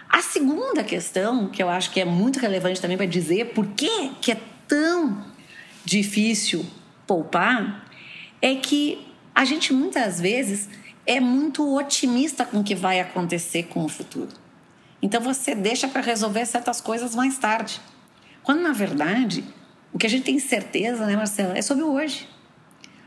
A 0.08 0.20
segunda 0.20 0.84
questão, 0.84 1.48
que 1.48 1.62
eu 1.62 1.68
acho 1.68 1.90
que 1.92 2.00
é 2.00 2.04
muito 2.04 2.38
relevante 2.38 2.80
também 2.80 2.96
para 2.96 3.06
dizer 3.06 3.52
por 3.54 3.66
que, 3.68 4.10
que 4.20 4.32
é 4.32 4.40
tão 4.68 5.24
difícil 5.84 6.66
poupar, 7.06 7.86
é 8.40 8.54
que 8.54 9.06
a 9.34 9.44
gente 9.44 9.72
muitas 9.72 10.20
vezes 10.20 10.68
é 11.06 11.20
muito 11.20 11.76
otimista 11.76 12.44
com 12.44 12.60
o 12.60 12.64
que 12.64 12.74
vai 12.74 13.00
acontecer 13.00 13.64
com 13.64 13.84
o 13.84 13.88
futuro. 13.88 14.28
Então 15.02 15.20
você 15.20 15.54
deixa 15.54 15.88
para 15.88 16.00
resolver 16.00 16.44
certas 16.46 16.80
coisas 16.80 17.14
mais 17.14 17.38
tarde. 17.38 17.80
Quando 18.42 18.60
na 18.60 18.72
verdade, 18.72 19.44
o 19.92 19.98
que 19.98 20.06
a 20.06 20.10
gente 20.10 20.24
tem 20.24 20.38
certeza, 20.38 21.06
né, 21.06 21.16
Marcela, 21.16 21.56
é 21.56 21.62
sobre 21.62 21.84
o 21.84 21.92
hoje. 21.92 22.28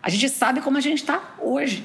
A 0.02 0.10
gente 0.10 0.28
sabe 0.30 0.62
como 0.62 0.78
a 0.78 0.82
gente 0.82 1.00
está 1.00 1.36
hoje. 1.40 1.84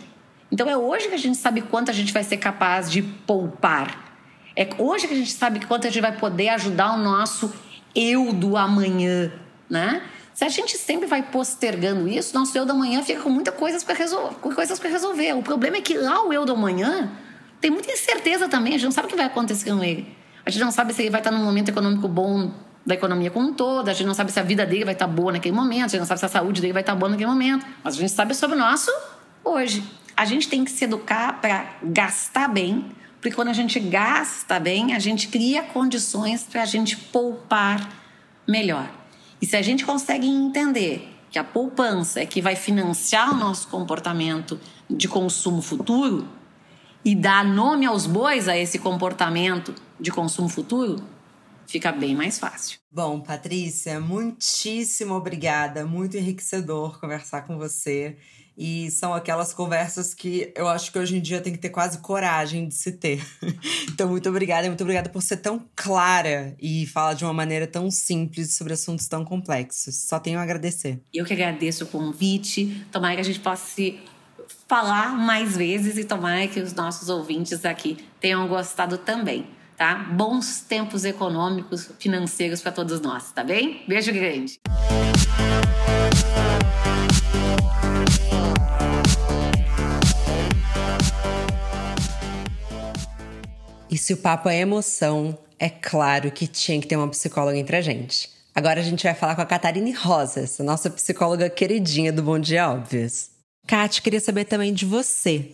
Então 0.50 0.68
é 0.68 0.76
hoje 0.76 1.08
que 1.08 1.14
a 1.14 1.18
gente 1.18 1.36
sabe 1.36 1.60
quanto 1.60 1.90
a 1.90 1.94
gente 1.94 2.12
vai 2.12 2.24
ser 2.24 2.38
capaz 2.38 2.90
de 2.90 3.02
poupar. 3.02 4.08
É 4.56 4.68
hoje 4.78 5.06
que 5.06 5.14
a 5.14 5.16
gente 5.16 5.30
sabe 5.30 5.64
quanto 5.64 5.86
a 5.86 5.90
gente 5.90 6.02
vai 6.02 6.16
poder 6.16 6.48
ajudar 6.48 6.94
o 6.94 6.98
nosso 6.98 7.52
eu 7.94 8.32
do 8.32 8.56
amanhã, 8.56 9.32
né? 9.70 10.02
Se 10.38 10.44
a 10.44 10.48
gente 10.48 10.78
sempre 10.78 11.08
vai 11.08 11.20
postergando 11.20 12.06
isso, 12.06 12.32
nosso 12.32 12.56
eu 12.56 12.64
do 12.64 12.70
amanhã 12.70 13.02
fica 13.02 13.20
com 13.20 13.28
muitas 13.28 13.52
coisas 13.56 13.82
para 13.82 13.96
resolver, 13.96 14.36
coisas 14.36 14.78
para 14.78 14.88
resolver. 14.88 15.32
O 15.32 15.42
problema 15.42 15.78
é 15.78 15.80
que 15.80 15.94
lá 15.94 16.24
o 16.24 16.32
eu 16.32 16.44
do 16.44 16.52
amanhã 16.52 17.10
tem 17.60 17.72
muita 17.72 17.90
incerteza 17.90 18.48
também, 18.48 18.74
a 18.74 18.76
gente 18.76 18.84
não 18.84 18.92
sabe 18.92 19.08
o 19.08 19.10
que 19.10 19.16
vai 19.16 19.26
acontecer 19.26 19.68
com 19.68 19.82
ele. 19.82 20.16
A 20.46 20.50
gente 20.50 20.62
não 20.62 20.70
sabe 20.70 20.94
se 20.94 21.02
ele 21.02 21.10
vai 21.10 21.18
estar 21.18 21.32
num 21.32 21.44
momento 21.44 21.70
econômico 21.70 22.06
bom 22.06 22.52
da 22.86 22.94
economia 22.94 23.32
como 23.32 23.48
um 23.48 23.52
todo, 23.52 23.88
a 23.88 23.92
gente 23.92 24.06
não 24.06 24.14
sabe 24.14 24.30
se 24.30 24.38
a 24.38 24.44
vida 24.44 24.64
dele 24.64 24.84
vai 24.84 24.94
estar 24.94 25.08
boa 25.08 25.32
naquele 25.32 25.56
momento, 25.56 25.86
a 25.86 25.88
gente 25.88 25.98
não 25.98 26.06
sabe 26.06 26.20
se 26.20 26.26
a 26.26 26.28
saúde 26.28 26.60
dele 26.60 26.72
vai 26.72 26.82
estar 26.82 26.94
boa 26.94 27.10
naquele 27.10 27.28
momento, 27.28 27.66
mas 27.82 27.96
a 27.96 27.98
gente 27.98 28.12
sabe 28.12 28.32
sobre 28.32 28.54
o 28.54 28.58
nosso 28.60 28.92
hoje. 29.42 29.82
A 30.16 30.24
gente 30.24 30.48
tem 30.48 30.64
que 30.64 30.70
se 30.70 30.84
educar 30.84 31.40
para 31.40 31.66
gastar 31.82 32.46
bem, 32.46 32.92
porque 33.20 33.34
quando 33.34 33.48
a 33.48 33.52
gente 33.52 33.80
gasta 33.80 34.60
bem, 34.60 34.94
a 34.94 35.00
gente 35.00 35.26
cria 35.26 35.64
condições 35.64 36.44
para 36.44 36.62
a 36.62 36.64
gente 36.64 36.96
poupar 36.96 37.90
melhor. 38.46 38.97
E 39.40 39.46
se 39.46 39.56
a 39.56 39.62
gente 39.62 39.84
consegue 39.84 40.26
entender 40.26 41.14
que 41.30 41.38
a 41.38 41.44
poupança 41.44 42.20
é 42.20 42.26
que 42.26 42.40
vai 42.40 42.56
financiar 42.56 43.32
o 43.32 43.36
nosso 43.36 43.68
comportamento 43.68 44.58
de 44.88 45.06
consumo 45.06 45.60
futuro 45.60 46.26
e 47.04 47.14
dar 47.14 47.44
nome 47.44 47.86
aos 47.86 48.06
bois 48.06 48.48
a 48.48 48.56
esse 48.56 48.78
comportamento 48.78 49.74
de 50.00 50.10
consumo 50.10 50.48
futuro, 50.48 51.02
fica 51.66 51.92
bem 51.92 52.14
mais 52.14 52.38
fácil. 52.38 52.78
Bom, 52.90 53.20
Patrícia, 53.20 54.00
muitíssimo 54.00 55.14
obrigada, 55.14 55.84
muito 55.84 56.16
enriquecedor 56.16 56.98
conversar 56.98 57.42
com 57.42 57.56
você. 57.58 58.16
E 58.58 58.90
são 58.90 59.14
aquelas 59.14 59.54
conversas 59.54 60.12
que 60.12 60.52
eu 60.56 60.66
acho 60.66 60.90
que 60.90 60.98
hoje 60.98 61.16
em 61.16 61.20
dia 61.20 61.40
tem 61.40 61.52
que 61.52 61.60
ter 61.60 61.68
quase 61.68 61.98
coragem 61.98 62.66
de 62.66 62.74
se 62.74 62.90
ter. 62.90 63.24
Então, 63.98 64.08
muito 64.10 64.28
obrigada, 64.28 64.68
muito 64.68 64.82
obrigada 64.82 65.08
por 65.08 65.20
ser 65.20 65.38
tão 65.38 65.60
clara 65.74 66.54
e 66.60 66.86
falar 66.86 67.14
de 67.14 67.24
uma 67.24 67.32
maneira 67.32 67.66
tão 67.66 67.90
simples 67.90 68.54
sobre 68.56 68.72
assuntos 68.72 69.08
tão 69.08 69.24
complexos. 69.24 70.06
Só 70.06 70.20
tenho 70.20 70.38
a 70.38 70.42
agradecer. 70.42 71.00
Eu 71.12 71.24
que 71.24 71.32
agradeço 71.32 71.82
o 71.82 71.86
convite. 71.88 72.86
Tomara 72.92 73.16
que 73.16 73.20
a 73.22 73.24
gente 73.24 73.40
possa 73.40 73.66
se 73.74 73.98
falar 74.68 75.16
mais 75.16 75.56
vezes 75.56 75.96
e 75.96 76.04
tomara 76.04 76.46
que 76.46 76.60
os 76.60 76.72
nossos 76.74 77.08
ouvintes 77.08 77.64
aqui 77.64 77.96
tenham 78.20 78.46
gostado 78.46 78.98
também. 78.98 79.46
Tá? 79.76 79.94
Bons 79.94 80.60
tempos 80.60 81.04
econômicos, 81.04 81.90
financeiros 81.98 82.60
para 82.60 82.70
todos 82.70 83.00
nós, 83.00 83.32
tá 83.32 83.42
bem? 83.42 83.82
Beijo 83.88 84.12
grande. 84.12 84.60
E 93.90 93.96
se 93.96 94.12
o 94.12 94.18
papo 94.18 94.50
é 94.50 94.58
emoção, 94.58 95.38
é 95.58 95.70
claro 95.70 96.30
que 96.30 96.46
tinha 96.46 96.78
que 96.78 96.86
ter 96.86 96.96
uma 96.96 97.08
psicóloga 97.08 97.56
entre 97.56 97.76
a 97.76 97.80
gente. 97.80 98.28
Agora 98.54 98.80
a 98.80 98.82
gente 98.82 99.04
vai 99.04 99.14
falar 99.14 99.34
com 99.34 99.40
a 99.40 99.46
Catarine 99.46 99.92
Rosas, 99.92 100.60
a 100.60 100.64
nossa 100.64 100.90
psicóloga 100.90 101.48
queridinha 101.48 102.12
do 102.12 102.22
Bom 102.22 102.38
Dia 102.38 102.68
Óbvios. 102.68 103.30
Kat, 103.66 104.02
queria 104.02 104.20
saber 104.20 104.44
também 104.44 104.74
de 104.74 104.84
você. 104.84 105.52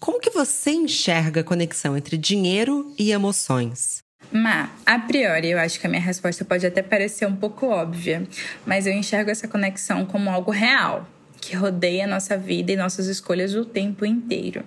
Como 0.00 0.20
que 0.20 0.30
você 0.30 0.72
enxerga 0.72 1.42
a 1.42 1.44
conexão 1.44 1.96
entre 1.96 2.16
dinheiro 2.16 2.92
e 2.98 3.12
emoções? 3.12 3.98
Má, 4.32 4.70
a 4.84 4.98
priori, 4.98 5.50
eu 5.50 5.58
acho 5.58 5.78
que 5.78 5.86
a 5.86 5.90
minha 5.90 6.02
resposta 6.02 6.44
pode 6.44 6.66
até 6.66 6.82
parecer 6.82 7.26
um 7.26 7.36
pouco 7.36 7.66
óbvia, 7.66 8.26
mas 8.64 8.86
eu 8.86 8.92
enxergo 8.92 9.30
essa 9.30 9.46
conexão 9.46 10.04
como 10.04 10.28
algo 10.28 10.50
real, 10.50 11.06
que 11.40 11.54
rodeia 11.54 12.06
nossa 12.06 12.36
vida 12.36 12.72
e 12.72 12.76
nossas 12.76 13.06
escolhas 13.06 13.54
o 13.54 13.64
tempo 13.64 14.04
inteiro. 14.04 14.64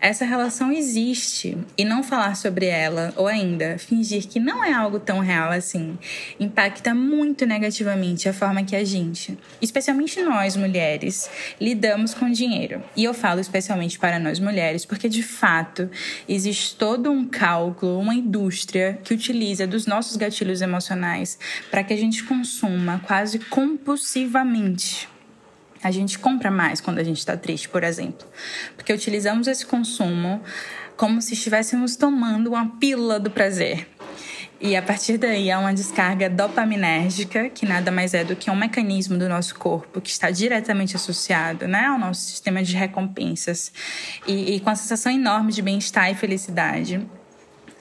Essa 0.00 0.24
relação 0.24 0.70
existe 0.70 1.58
e 1.76 1.84
não 1.84 2.04
falar 2.04 2.36
sobre 2.36 2.66
ela, 2.66 3.12
ou 3.16 3.26
ainda 3.26 3.78
fingir 3.78 4.28
que 4.28 4.38
não 4.38 4.62
é 4.62 4.72
algo 4.72 5.00
tão 5.00 5.18
real 5.18 5.50
assim, 5.50 5.98
impacta 6.38 6.94
muito 6.94 7.44
negativamente 7.44 8.28
a 8.28 8.32
forma 8.32 8.62
que 8.62 8.76
a 8.76 8.84
gente, 8.84 9.36
especialmente 9.60 10.22
nós 10.22 10.56
mulheres, 10.56 11.28
lidamos 11.60 12.14
com 12.14 12.30
dinheiro. 12.30 12.80
E 12.94 13.02
eu 13.02 13.12
falo 13.12 13.40
especialmente 13.40 13.98
para 13.98 14.20
nós 14.20 14.38
mulheres 14.38 14.84
porque 14.84 15.08
de 15.08 15.22
fato 15.22 15.90
existe 16.28 16.76
todo 16.76 17.10
um 17.10 17.26
cálculo, 17.26 17.98
uma 17.98 18.14
indústria 18.14 19.00
que 19.02 19.12
utiliza 19.12 19.66
dos 19.66 19.84
nossos 19.84 20.16
gatilhos 20.16 20.62
emocionais 20.62 21.38
para 21.72 21.82
que 21.82 21.92
a 21.92 21.96
gente 21.96 22.22
consuma 22.22 23.00
quase 23.04 23.40
compulsivamente 23.40 25.08
a 25.82 25.90
gente 25.90 26.18
compra 26.18 26.50
mais 26.50 26.80
quando 26.80 26.98
a 26.98 27.04
gente 27.04 27.18
está 27.18 27.36
triste, 27.36 27.68
por 27.68 27.84
exemplo, 27.84 28.26
porque 28.76 28.92
utilizamos 28.92 29.46
esse 29.46 29.64
consumo 29.64 30.42
como 30.96 31.22
se 31.22 31.34
estivéssemos 31.34 31.96
tomando 31.96 32.48
uma 32.48 32.66
pílula 32.78 33.20
do 33.20 33.30
prazer. 33.30 33.86
E 34.60 34.74
a 34.74 34.82
partir 34.82 35.18
daí 35.18 35.52
há 35.52 35.58
uma 35.60 35.72
descarga 35.72 36.28
dopaminérgica, 36.28 37.48
que 37.48 37.64
nada 37.64 37.92
mais 37.92 38.12
é 38.12 38.24
do 38.24 38.34
que 38.34 38.50
um 38.50 38.56
mecanismo 38.56 39.16
do 39.16 39.28
nosso 39.28 39.54
corpo 39.54 40.00
que 40.00 40.10
está 40.10 40.32
diretamente 40.32 40.96
associado 40.96 41.68
né, 41.68 41.84
ao 41.84 41.96
nosso 41.96 42.22
sistema 42.22 42.60
de 42.60 42.74
recompensas. 42.74 43.70
E, 44.26 44.56
e 44.56 44.60
com 44.60 44.70
a 44.70 44.74
sensação 44.74 45.12
enorme 45.12 45.52
de 45.52 45.62
bem-estar 45.62 46.10
e 46.10 46.16
felicidade 46.16 47.06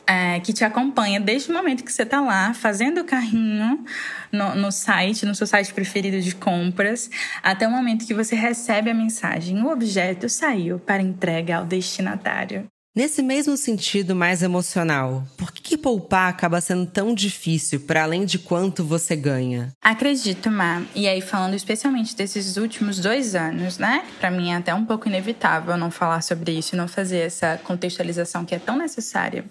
é, 0.08 0.40
que 0.40 0.54
te 0.54 0.64
acompanha 0.64 1.20
desde 1.20 1.52
o 1.52 1.54
momento 1.54 1.84
que 1.84 1.92
você 1.92 2.04
está 2.04 2.22
lá 2.22 2.54
fazendo 2.54 3.02
o 3.02 3.04
carrinho 3.04 3.84
no, 4.32 4.56
no, 4.56 4.72
site, 4.72 5.26
no 5.26 5.36
seu 5.36 5.46
site 5.46 5.74
preferido 5.74 6.22
de 6.22 6.34
compras, 6.34 7.10
até 7.44 7.68
o 7.68 7.72
momento 7.72 8.08
que 8.08 8.14
você 8.14 8.36
recebe 8.36 8.90
a 8.90 8.94
mensagem: 8.94 9.62
o 9.62 9.70
objeto 9.70 10.30
saiu 10.30 10.80
para 10.80 11.02
entrega 11.02 11.58
ao 11.58 11.66
destinatário. 11.66 12.66
Nesse 12.98 13.22
mesmo 13.22 13.56
sentido 13.56 14.16
mais 14.16 14.42
emocional, 14.42 15.24
por 15.38 15.52
que, 15.52 15.62
que 15.62 15.78
poupar 15.78 16.32
acaba 16.32 16.60
sendo 16.60 16.88
tão 16.88 17.14
difícil 17.14 17.82
para 17.82 18.02
além 18.02 18.26
de 18.26 18.40
quanto 18.40 18.84
você 18.84 19.16
ganha? 19.16 19.72
Acredito, 19.80 20.50
Má. 20.50 20.82
E 20.96 21.08
aí, 21.08 21.22
falando 21.22 21.54
especialmente 21.54 22.16
desses 22.16 22.58
últimos 22.58 22.98
dois 22.98 23.36
anos, 23.36 23.78
né? 23.78 24.04
Para 24.20 24.32
mim 24.32 24.50
é 24.50 24.56
até 24.56 24.74
um 24.74 24.84
pouco 24.84 25.08
inevitável 25.08 25.78
não 25.78 25.92
falar 25.92 26.24
sobre 26.24 26.58
isso 26.58 26.74
e 26.74 26.76
não 26.76 26.88
fazer 26.88 27.20
essa 27.20 27.60
contextualização 27.64 28.44
que 28.44 28.56
é 28.56 28.60
tão 28.60 28.76
necessária. 28.76 29.46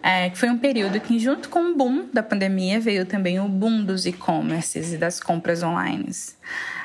É, 0.00 0.30
foi 0.30 0.48
um 0.48 0.56
período 0.56 1.00
que, 1.00 1.18
junto 1.18 1.48
com 1.48 1.72
o 1.72 1.76
boom 1.76 2.10
da 2.12 2.22
pandemia, 2.22 2.78
veio 2.78 3.04
também 3.04 3.40
o 3.40 3.48
boom 3.48 3.82
dos 3.82 4.06
e-commerces 4.06 4.92
e 4.92 4.98
das 4.98 5.18
compras 5.18 5.64
online. 5.64 6.10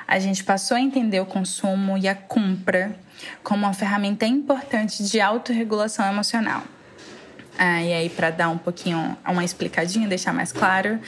A 0.07 0.17
gente 0.17 0.43
passou 0.43 0.75
a 0.75 0.81
entender 0.81 1.19
o 1.19 1.25
consumo 1.27 1.99
e 1.99 2.07
a 2.07 2.15
compra 2.15 2.95
como 3.43 3.65
uma 3.65 3.73
ferramenta 3.73 4.25
importante 4.25 5.03
de 5.03 5.19
autorregulação 5.19 6.05
emocional. 6.05 6.63
Ah, 7.57 7.81
e 7.81 7.91
aí, 7.91 8.09
para 8.09 8.29
dar 8.29 8.49
um 8.49 8.57
pouquinho 8.57 9.17
uma 9.27 9.43
explicadinha, 9.43 10.07
deixar 10.07 10.31
mais 10.31 10.51
claro, 10.51 10.99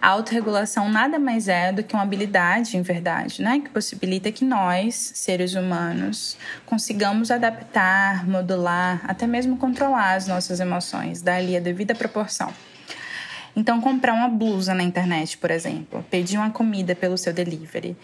a 0.00 0.08
autorregulação 0.10 0.90
nada 0.90 1.18
mais 1.18 1.48
é 1.48 1.72
do 1.72 1.82
que 1.82 1.94
uma 1.94 2.02
habilidade, 2.02 2.76
em 2.76 2.82
verdade, 2.82 3.42
né? 3.42 3.60
que 3.60 3.70
possibilita 3.70 4.30
que 4.30 4.44
nós, 4.44 4.94
seres 5.14 5.54
humanos, 5.54 6.36
consigamos 6.66 7.30
adaptar, 7.30 8.26
modular, 8.28 9.00
até 9.04 9.26
mesmo 9.26 9.56
controlar 9.56 10.14
as 10.14 10.26
nossas 10.26 10.60
emoções, 10.60 11.22
dar-lhe 11.22 11.56
a 11.56 11.60
devida 11.60 11.94
proporção. 11.94 12.52
Então, 13.58 13.80
comprar 13.80 14.12
uma 14.12 14.28
blusa 14.28 14.74
na 14.74 14.82
internet, 14.82 15.38
por 15.38 15.50
exemplo, 15.50 16.04
pedir 16.10 16.36
uma 16.36 16.50
comida 16.50 16.94
pelo 16.94 17.16
seu 17.16 17.32
delivery, 17.32 17.96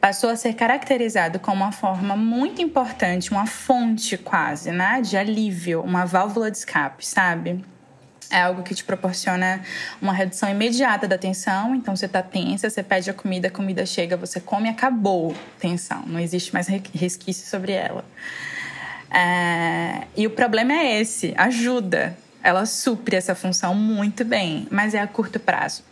passou 0.00 0.30
a 0.30 0.36
ser 0.36 0.54
caracterizado 0.54 1.40
como 1.40 1.64
uma 1.64 1.72
forma 1.72 2.16
muito 2.16 2.62
importante, 2.62 3.32
uma 3.32 3.44
fonte 3.44 4.16
quase, 4.16 4.70
né, 4.70 5.00
de 5.00 5.16
alívio, 5.16 5.82
uma 5.82 6.06
válvula 6.06 6.52
de 6.52 6.58
escape, 6.58 7.04
sabe? 7.04 7.64
É 8.30 8.42
algo 8.42 8.62
que 8.62 8.76
te 8.76 8.84
proporciona 8.84 9.60
uma 10.00 10.12
redução 10.12 10.48
imediata 10.48 11.08
da 11.08 11.18
tensão. 11.18 11.74
Então, 11.74 11.94
você 11.96 12.06
está 12.06 12.22
tensa, 12.22 12.70
você 12.70 12.82
pede 12.82 13.10
a 13.10 13.12
comida, 13.12 13.48
a 13.48 13.50
comida 13.50 13.84
chega, 13.84 14.16
você 14.16 14.40
come 14.40 14.68
e 14.68 14.70
acabou 14.70 15.34
tensão. 15.58 16.04
Não 16.06 16.20
existe 16.20 16.54
mais 16.54 16.68
resquício 16.68 17.46
sobre 17.46 17.72
ela. 17.72 18.04
É... 19.10 20.06
E 20.16 20.26
o 20.26 20.30
problema 20.30 20.72
é 20.72 21.00
esse: 21.00 21.34
ajuda 21.36 22.16
ela 22.42 22.66
supre 22.66 23.16
essa 23.16 23.34
função 23.34 23.74
muito 23.74 24.24
bem, 24.24 24.66
mas 24.70 24.94
é 24.94 25.00
a 25.00 25.06
curto 25.06 25.38
prazo. 25.38 25.82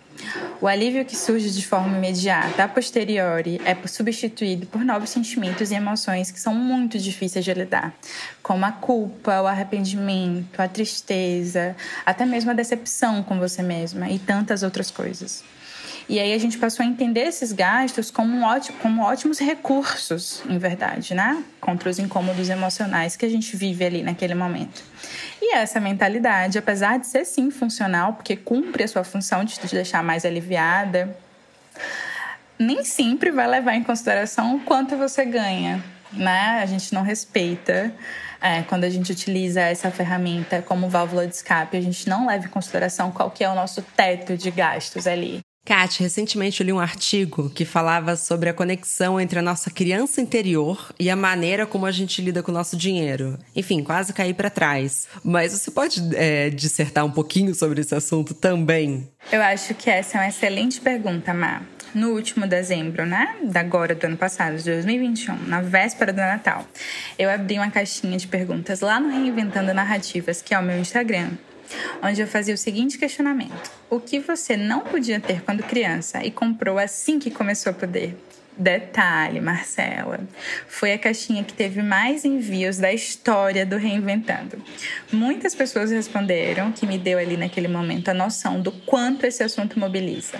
O 0.60 0.66
alívio 0.66 1.04
que 1.04 1.16
surge 1.16 1.50
de 1.50 1.66
forma 1.66 1.96
imediata, 1.96 2.64
a 2.64 2.68
posteriori, 2.68 3.60
é 3.64 3.74
substituído 3.86 4.66
por 4.66 4.84
novos 4.84 5.08
sentimentos 5.08 5.70
e 5.70 5.74
emoções 5.74 6.30
que 6.30 6.38
são 6.38 6.54
muito 6.54 6.98
difíceis 6.98 7.44
de 7.44 7.54
lidar, 7.54 7.94
como 8.42 8.66
a 8.66 8.72
culpa, 8.72 9.40
o 9.40 9.46
arrependimento, 9.46 10.60
a 10.60 10.68
tristeza, 10.68 11.74
até 12.04 12.26
mesmo 12.26 12.50
a 12.50 12.54
decepção 12.54 13.22
com 13.22 13.38
você 13.38 13.62
mesma 13.62 14.10
e 14.10 14.18
tantas 14.18 14.62
outras 14.62 14.90
coisas. 14.90 15.42
E 16.10 16.18
aí 16.18 16.32
a 16.32 16.38
gente 16.38 16.58
passou 16.58 16.84
a 16.84 16.88
entender 16.88 17.20
esses 17.20 17.52
gastos 17.52 18.10
como, 18.10 18.44
ótimo, 18.44 18.76
como 18.78 19.00
ótimos 19.00 19.38
recursos, 19.38 20.42
em 20.48 20.58
verdade, 20.58 21.14
né? 21.14 21.40
Contra 21.60 21.88
os 21.88 22.00
incômodos 22.00 22.50
emocionais 22.50 23.14
que 23.14 23.24
a 23.24 23.28
gente 23.28 23.56
vive 23.56 23.84
ali 23.84 24.02
naquele 24.02 24.34
momento. 24.34 24.82
E 25.40 25.54
essa 25.54 25.78
mentalidade, 25.78 26.58
apesar 26.58 26.98
de 26.98 27.06
ser 27.06 27.24
sim 27.24 27.48
funcional, 27.52 28.14
porque 28.14 28.34
cumpre 28.34 28.82
a 28.82 28.88
sua 28.88 29.04
função 29.04 29.44
de 29.44 29.54
te 29.54 29.68
deixar 29.68 30.02
mais 30.02 30.24
aliviada, 30.24 31.16
nem 32.58 32.82
sempre 32.82 33.30
vai 33.30 33.46
levar 33.46 33.76
em 33.76 33.84
consideração 33.84 34.56
o 34.56 34.60
quanto 34.62 34.96
você 34.96 35.24
ganha, 35.24 35.80
né? 36.12 36.58
A 36.60 36.66
gente 36.66 36.92
não 36.92 37.02
respeita. 37.02 37.94
É, 38.40 38.62
quando 38.62 38.82
a 38.82 38.90
gente 38.90 39.12
utiliza 39.12 39.60
essa 39.60 39.92
ferramenta 39.92 40.60
como 40.60 40.88
válvula 40.88 41.24
de 41.24 41.36
escape, 41.36 41.76
a 41.76 41.80
gente 41.80 42.08
não 42.08 42.26
leva 42.26 42.46
em 42.46 42.50
consideração 42.50 43.12
qual 43.12 43.30
que 43.30 43.44
é 43.44 43.48
o 43.48 43.54
nosso 43.54 43.80
teto 43.94 44.36
de 44.36 44.50
gastos 44.50 45.06
ali. 45.06 45.40
Kat, 45.64 46.02
recentemente 46.02 46.60
eu 46.60 46.66
li 46.66 46.72
um 46.72 46.80
artigo 46.80 47.50
que 47.50 47.64
falava 47.64 48.16
sobre 48.16 48.48
a 48.48 48.54
conexão 48.54 49.20
entre 49.20 49.38
a 49.38 49.42
nossa 49.42 49.70
criança 49.70 50.20
interior 50.20 50.92
e 50.98 51.10
a 51.10 51.14
maneira 51.14 51.66
como 51.66 51.86
a 51.86 51.92
gente 51.92 52.22
lida 52.22 52.42
com 52.42 52.50
o 52.50 52.54
nosso 52.54 52.76
dinheiro. 52.76 53.38
Enfim, 53.54 53.82
quase 53.82 54.12
caí 54.12 54.32
para 54.32 54.50
trás. 54.50 55.06
Mas 55.22 55.52
você 55.52 55.70
pode 55.70 56.00
é, 56.16 56.50
dissertar 56.50 57.04
um 57.04 57.10
pouquinho 57.10 57.54
sobre 57.54 57.82
esse 57.82 57.94
assunto 57.94 58.34
também? 58.34 59.08
Eu 59.30 59.42
acho 59.42 59.74
que 59.74 59.90
essa 59.90 60.16
é 60.16 60.20
uma 60.22 60.28
excelente 60.28 60.80
pergunta, 60.80 61.34
Má. 61.34 61.62
No 61.94 62.10
último 62.10 62.46
dezembro, 62.46 63.04
né? 63.04 63.36
Da 63.42 63.60
agora 63.60 63.94
do 63.94 64.04
ano 64.04 64.16
passado, 64.16 64.56
de 64.56 64.64
2021, 64.64 65.46
na 65.46 65.60
véspera 65.60 66.12
do 66.12 66.18
Natal, 66.18 66.64
eu 67.18 67.28
abri 67.28 67.56
uma 67.56 67.70
caixinha 67.70 68.16
de 68.16 68.28
perguntas 68.28 68.80
lá 68.80 68.98
no 68.98 69.08
Reinventando 69.08 69.74
Narrativas, 69.74 70.40
que 70.40 70.54
é 70.54 70.58
o 70.58 70.62
meu 70.62 70.78
Instagram, 70.78 71.30
onde 72.02 72.20
eu 72.20 72.26
fazia 72.26 72.54
o 72.54 72.58
seguinte 72.58 72.98
questionamento: 72.98 73.70
O 73.88 74.00
que 74.00 74.18
você 74.18 74.56
não 74.56 74.80
podia 74.80 75.20
ter 75.20 75.42
quando 75.42 75.62
criança 75.62 76.24
e 76.24 76.30
comprou 76.30 76.78
assim 76.78 77.18
que 77.18 77.30
começou 77.30 77.70
a 77.70 77.74
poder? 77.74 78.16
Detalhe, 78.56 79.40
Marcela, 79.40 80.20
foi 80.68 80.92
a 80.92 80.98
caixinha 80.98 81.42
que 81.42 81.54
teve 81.54 81.82
mais 81.82 82.26
envios 82.26 82.76
da 82.76 82.92
história 82.92 83.64
do 83.64 83.78
Reinventando. 83.78 84.62
Muitas 85.10 85.54
pessoas 85.54 85.90
responderam, 85.90 86.70
que 86.70 86.86
me 86.86 86.98
deu 86.98 87.18
ali 87.18 87.38
naquele 87.38 87.68
momento 87.68 88.10
a 88.10 88.14
noção 88.14 88.60
do 88.60 88.70
quanto 88.70 89.24
esse 89.24 89.42
assunto 89.42 89.78
mobiliza. 89.78 90.38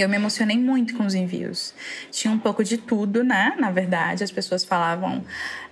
Eu 0.00 0.08
me 0.08 0.16
emocionei 0.16 0.56
muito 0.56 0.96
com 0.96 1.04
os 1.04 1.14
envios. 1.14 1.74
Tinha 2.10 2.32
um 2.32 2.38
pouco 2.38 2.62
de 2.62 2.78
tudo, 2.78 3.24
né? 3.24 3.54
Na 3.58 3.70
verdade, 3.70 4.22
as 4.22 4.30
pessoas 4.30 4.64
falavam 4.64 5.24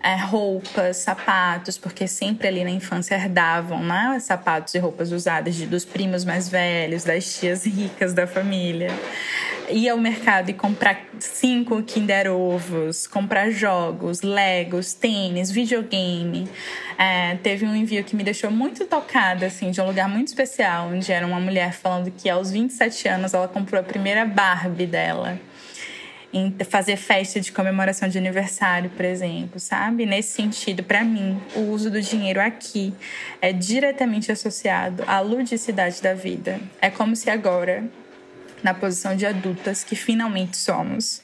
é, 0.03 0.17
roupas, 0.17 0.99
sapatos, 0.99 1.79
porque 1.79 2.09
sempre 2.09 2.49
ali 2.49 2.65
na 2.65 2.71
infância 2.71 3.15
herdavam, 3.15 3.83
né? 3.83 4.19
Sapatos 4.21 4.75
e 4.75 4.79
roupas 4.79 5.13
usadas 5.13 5.55
de, 5.55 5.67
dos 5.67 5.85
primos 5.85 6.25
mais 6.25 6.49
velhos, 6.49 7.05
das 7.05 7.39
tias 7.39 7.65
ricas 7.65 8.13
da 8.13 8.27
família 8.27 8.91
ir 9.71 9.89
ao 9.89 9.99
mercado 9.99 10.51
e 10.51 10.55
comprar 10.55 11.07
cinco 11.19 11.83
Kinder 11.83 12.31
Ovos, 12.31 13.07
comprar 13.07 13.51
jogos, 13.51 14.23
Legos, 14.23 14.95
tênis, 14.95 15.51
videogame. 15.51 16.49
É, 16.99 17.37
teve 17.37 17.67
um 17.67 17.75
envio 17.75 18.03
que 18.05 18.17
me 18.17 18.23
deixou 18.23 18.51
muito 18.51 18.85
tocada, 18.87 19.47
assim, 19.47 19.71
de 19.71 19.81
um 19.81 19.87
lugar 19.87 20.09
muito 20.09 20.29
especial, 20.29 20.89
onde 20.89 21.13
era 21.13 21.27
uma 21.27 21.41
mulher 21.41 21.73
falando 21.73 22.11
que 22.11 22.29
aos 22.29 22.51
27 22.51 23.09
anos 23.09 23.35
ela 23.35 23.49
comprou 23.49 23.81
a 23.81 23.85
primeira 23.85 24.25
Barbie 24.25 24.87
dela 24.87 25.39
fazer 26.69 26.97
festa 26.97 27.41
de 27.41 27.51
comemoração 27.51 28.09
de 28.09 28.19
aniversário, 28.19 28.91
por 28.91 29.05
exemplo, 29.05 29.59
sabe? 29.59 30.05
Nesse 30.05 30.35
sentido, 30.35 30.83
para 30.83 31.03
mim, 31.03 31.41
o 31.55 31.71
uso 31.71 31.91
do 31.91 32.01
dinheiro 32.01 32.41
aqui 32.41 32.93
é 33.41 33.53
diretamente 33.53 34.31
associado 34.31 35.03
à 35.07 35.21
ludicidade 35.21 36.03
da 36.03 36.15
vida. 36.15 36.61
É 36.81 36.91
como 36.91 37.17
se 37.17 37.31
agora 37.31 37.85
na 38.67 38.75
posição 38.75 39.15
de 39.15 39.25
adultas 39.25 39.85
que 39.85 39.95
finalmente 39.95 40.57
somos, 40.57 41.23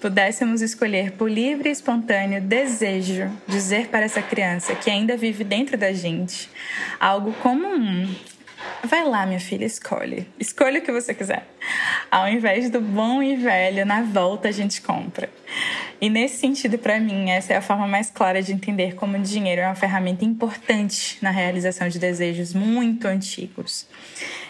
pudéssemos 0.00 0.60
escolher 0.60 1.12
por 1.12 1.30
livre 1.30 1.68
e 1.68 1.72
espontâneo 1.72 2.42
desejo 2.42 3.30
dizer 3.46 3.86
para 3.86 4.04
essa 4.04 4.20
criança 4.20 4.74
que 4.74 4.90
ainda 4.90 5.16
vive 5.16 5.44
dentro 5.44 5.78
da 5.78 5.92
gente 5.92 6.50
algo 6.98 7.32
comum. 7.34 8.12
Vai 8.82 9.04
lá, 9.04 9.24
minha 9.24 9.38
filha, 9.38 9.64
escolhe. 9.64 10.26
Escolha 10.38 10.80
o 10.80 10.82
que 10.82 10.90
você 10.90 11.14
quiser. 11.14 11.46
Ao 12.10 12.28
invés 12.28 12.68
do 12.68 12.80
bom 12.80 13.22
e 13.22 13.36
velho, 13.36 13.86
na 13.86 14.02
volta 14.02 14.48
a 14.48 14.52
gente 14.52 14.82
compra. 14.82 15.30
E 16.00 16.10
nesse 16.10 16.38
sentido, 16.38 16.76
para 16.76 16.98
mim, 16.98 17.30
essa 17.30 17.52
é 17.52 17.56
a 17.56 17.62
forma 17.62 17.86
mais 17.86 18.10
clara 18.10 18.42
de 18.42 18.52
entender 18.52 18.96
como 18.96 19.16
o 19.16 19.22
dinheiro 19.22 19.60
é 19.60 19.66
uma 19.66 19.76
ferramenta 19.76 20.24
importante 20.24 21.18
na 21.22 21.30
realização 21.30 21.88
de 21.88 22.00
desejos 22.00 22.52
muito 22.52 23.06
antigos. 23.06 23.86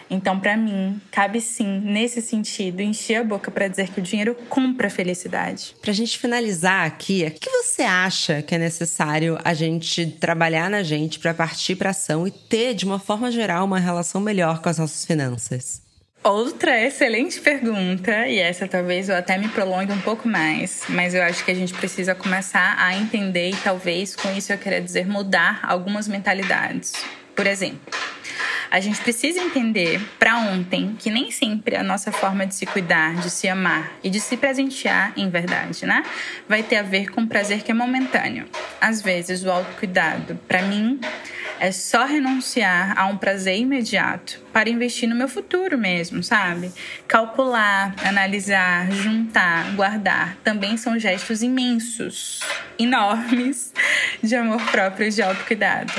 Então, 0.09 0.39
para 0.39 0.55
mim, 0.55 1.01
cabe 1.11 1.41
sim, 1.41 1.81
nesse 1.83 2.21
sentido, 2.21 2.81
encher 2.81 3.15
a 3.15 3.23
boca 3.23 3.49
para 3.49 3.67
dizer 3.67 3.89
que 3.89 3.99
o 3.99 4.03
dinheiro 4.03 4.35
compra 4.49 4.87
a 4.87 4.89
felicidade. 4.89 5.75
Pra 5.81 5.93
gente 5.93 6.17
finalizar 6.17 6.85
aqui, 6.85 7.25
o 7.25 7.31
que 7.31 7.49
você 7.49 7.83
acha 7.83 8.41
que 8.41 8.55
é 8.55 8.57
necessário 8.57 9.37
a 9.43 9.53
gente 9.53 10.05
trabalhar 10.05 10.69
na 10.69 10.83
gente 10.83 11.19
para 11.19 11.33
partir 11.33 11.75
para 11.75 11.89
ação 11.89 12.27
e 12.27 12.31
ter, 12.31 12.73
de 12.73 12.85
uma 12.85 12.99
forma 12.99 13.31
geral, 13.31 13.65
uma 13.65 13.79
relação 13.79 14.21
melhor 14.21 14.61
com 14.61 14.69
as 14.69 14.77
nossas 14.77 15.05
finanças? 15.05 15.85
Outra 16.23 16.81
excelente 16.81 17.39
pergunta, 17.39 18.27
e 18.27 18.39
essa 18.39 18.67
talvez 18.67 19.09
eu 19.09 19.15
até 19.15 19.37
me 19.37 19.47
prolongue 19.47 19.91
um 19.91 20.01
pouco 20.01 20.27
mais, 20.27 20.81
mas 20.89 21.13
eu 21.13 21.21
acho 21.21 21.45
que 21.45 21.51
a 21.51 21.53
gente 21.53 21.71
precisa 21.71 22.15
começar 22.15 22.75
a 22.79 22.97
entender 22.97 23.51
e 23.51 23.55
talvez 23.57 24.15
com 24.15 24.31
isso 24.35 24.51
eu 24.51 24.57
queria 24.57 24.81
dizer 24.81 25.05
mudar 25.05 25.59
algumas 25.61 26.07
mentalidades. 26.07 26.93
Por 27.35 27.45
exemplo, 27.45 27.93
a 28.71 28.79
gente 28.79 28.99
precisa 29.01 29.39
entender 29.39 30.01
para 30.19 30.37
ontem 30.37 30.95
que 30.97 31.09
nem 31.09 31.31
sempre 31.31 31.75
a 31.75 31.83
nossa 31.83 32.11
forma 32.11 32.45
de 32.45 32.55
se 32.55 32.65
cuidar, 32.65 33.15
de 33.15 33.29
se 33.29 33.47
amar 33.47 33.91
e 34.03 34.09
de 34.09 34.19
se 34.19 34.35
presentear, 34.37 35.13
em 35.15 35.29
verdade, 35.29 35.85
né, 35.85 36.03
vai 36.47 36.63
ter 36.63 36.77
a 36.77 36.83
ver 36.83 37.09
com 37.09 37.27
prazer 37.27 37.61
que 37.61 37.71
é 37.71 37.73
momentâneo. 37.73 38.45
Às 38.81 39.01
vezes, 39.01 39.43
o 39.43 39.51
autocuidado, 39.51 40.35
para 40.47 40.61
mim, 40.61 40.99
é 41.59 41.71
só 41.71 42.05
renunciar 42.05 42.97
a 42.99 43.05
um 43.05 43.17
prazer 43.17 43.57
imediato 43.57 44.41
para 44.51 44.69
investir 44.69 45.07
no 45.07 45.15
meu 45.15 45.27
futuro 45.27 45.77
mesmo, 45.77 46.21
sabe? 46.21 46.71
Calcular, 47.07 47.95
analisar, 48.03 48.91
juntar, 48.91 49.73
guardar 49.75 50.35
também 50.43 50.75
são 50.75 50.99
gestos 50.99 51.41
imensos, 51.41 52.41
enormes 52.77 53.73
de 54.21 54.35
amor 54.35 54.61
próprio 54.69 55.07
e 55.07 55.11
de 55.11 55.21
autocuidado. 55.21 55.93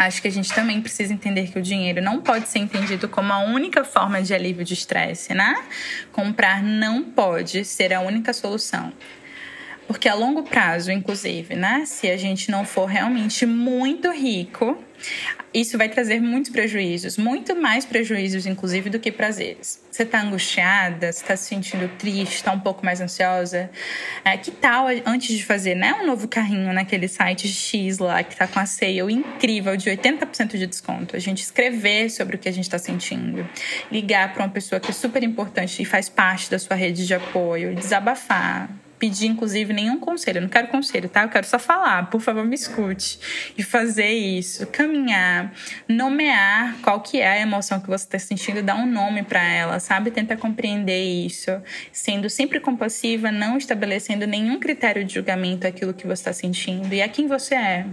Acho 0.00 0.22
que 0.22 0.28
a 0.28 0.30
gente 0.30 0.50
também 0.54 0.80
precisa 0.80 1.12
entender 1.12 1.52
que 1.52 1.58
o 1.58 1.62
dinheiro 1.62 2.00
não 2.00 2.22
pode 2.22 2.48
ser 2.48 2.58
entendido 2.58 3.06
como 3.06 3.30
a 3.34 3.40
única 3.40 3.84
forma 3.84 4.22
de 4.22 4.32
alívio 4.32 4.64
de 4.64 4.72
estresse, 4.72 5.34
né? 5.34 5.62
Comprar 6.10 6.62
não 6.62 7.02
pode 7.02 7.66
ser 7.66 7.92
a 7.92 8.00
única 8.00 8.32
solução. 8.32 8.94
Porque 9.90 10.08
a 10.08 10.14
longo 10.14 10.44
prazo, 10.44 10.92
inclusive, 10.92 11.56
né? 11.56 11.82
Se 11.84 12.08
a 12.08 12.16
gente 12.16 12.48
não 12.48 12.64
for 12.64 12.86
realmente 12.86 13.44
muito 13.44 14.08
rico, 14.12 14.78
isso 15.52 15.76
vai 15.76 15.88
trazer 15.88 16.20
muitos 16.20 16.52
prejuízos, 16.52 17.18
muito 17.18 17.56
mais 17.56 17.84
prejuízos, 17.84 18.46
inclusive, 18.46 18.88
do 18.88 19.00
que 19.00 19.10
prazeres. 19.10 19.82
Você 19.90 20.04
está 20.04 20.22
angustiada, 20.22 21.10
você 21.10 21.20
está 21.20 21.34
se 21.34 21.48
sentindo 21.48 21.88
triste, 21.98 22.36
está 22.36 22.52
um 22.52 22.60
pouco 22.60 22.86
mais 22.86 23.00
ansiosa. 23.00 23.68
É, 24.24 24.36
que 24.36 24.52
tal, 24.52 24.86
antes 25.04 25.36
de 25.36 25.44
fazer 25.44 25.74
né, 25.74 25.92
um 25.94 26.06
novo 26.06 26.28
carrinho 26.28 26.72
naquele 26.72 27.08
site 27.08 27.48
X 27.48 27.98
lá, 27.98 28.22
que 28.22 28.34
está 28.34 28.46
com 28.46 28.60
a 28.60 28.66
sale 28.66 29.12
incrível 29.12 29.76
de 29.76 29.90
80% 29.90 30.56
de 30.56 30.68
desconto, 30.68 31.16
a 31.16 31.18
gente 31.18 31.42
escrever 31.42 32.10
sobre 32.10 32.36
o 32.36 32.38
que 32.38 32.48
a 32.48 32.52
gente 32.52 32.66
está 32.66 32.78
sentindo, 32.78 33.44
ligar 33.90 34.32
para 34.32 34.44
uma 34.44 34.52
pessoa 34.52 34.78
que 34.78 34.92
é 34.92 34.94
super 34.94 35.24
importante 35.24 35.82
e 35.82 35.84
faz 35.84 36.08
parte 36.08 36.48
da 36.48 36.60
sua 36.60 36.76
rede 36.76 37.04
de 37.04 37.12
apoio, 37.12 37.74
desabafar, 37.74 38.70
pedir, 39.00 39.26
inclusive, 39.26 39.72
nenhum 39.72 39.98
conselho. 39.98 40.38
Eu 40.38 40.42
não 40.42 40.48
quero 40.48 40.68
conselho, 40.68 41.08
tá? 41.08 41.22
Eu 41.22 41.30
quero 41.30 41.46
só 41.46 41.58
falar. 41.58 42.10
Por 42.10 42.20
favor, 42.20 42.44
me 42.44 42.54
escute. 42.54 43.18
E 43.56 43.62
fazer 43.62 44.10
isso. 44.10 44.66
Caminhar. 44.66 45.52
Nomear 45.88 46.76
qual 46.82 47.00
que 47.00 47.18
é 47.18 47.28
a 47.28 47.40
emoção 47.40 47.80
que 47.80 47.88
você 47.88 48.04
está 48.04 48.18
sentindo. 48.18 48.62
Dar 48.62 48.76
um 48.76 48.86
nome 48.86 49.22
para 49.22 49.42
ela, 49.42 49.80
sabe? 49.80 50.10
Tenta 50.10 50.36
compreender 50.36 51.02
isso. 51.02 51.50
Sendo 51.90 52.28
sempre 52.28 52.60
compassiva, 52.60 53.32
não 53.32 53.56
estabelecendo 53.56 54.26
nenhum 54.26 54.60
critério 54.60 55.02
de 55.04 55.14
julgamento 55.14 55.66
aquilo 55.66 55.94
que 55.94 56.06
você 56.06 56.20
está 56.20 56.32
sentindo. 56.32 56.92
E 56.92 57.00
é 57.00 57.08
quem 57.08 57.26
você 57.26 57.54
é 57.54 57.86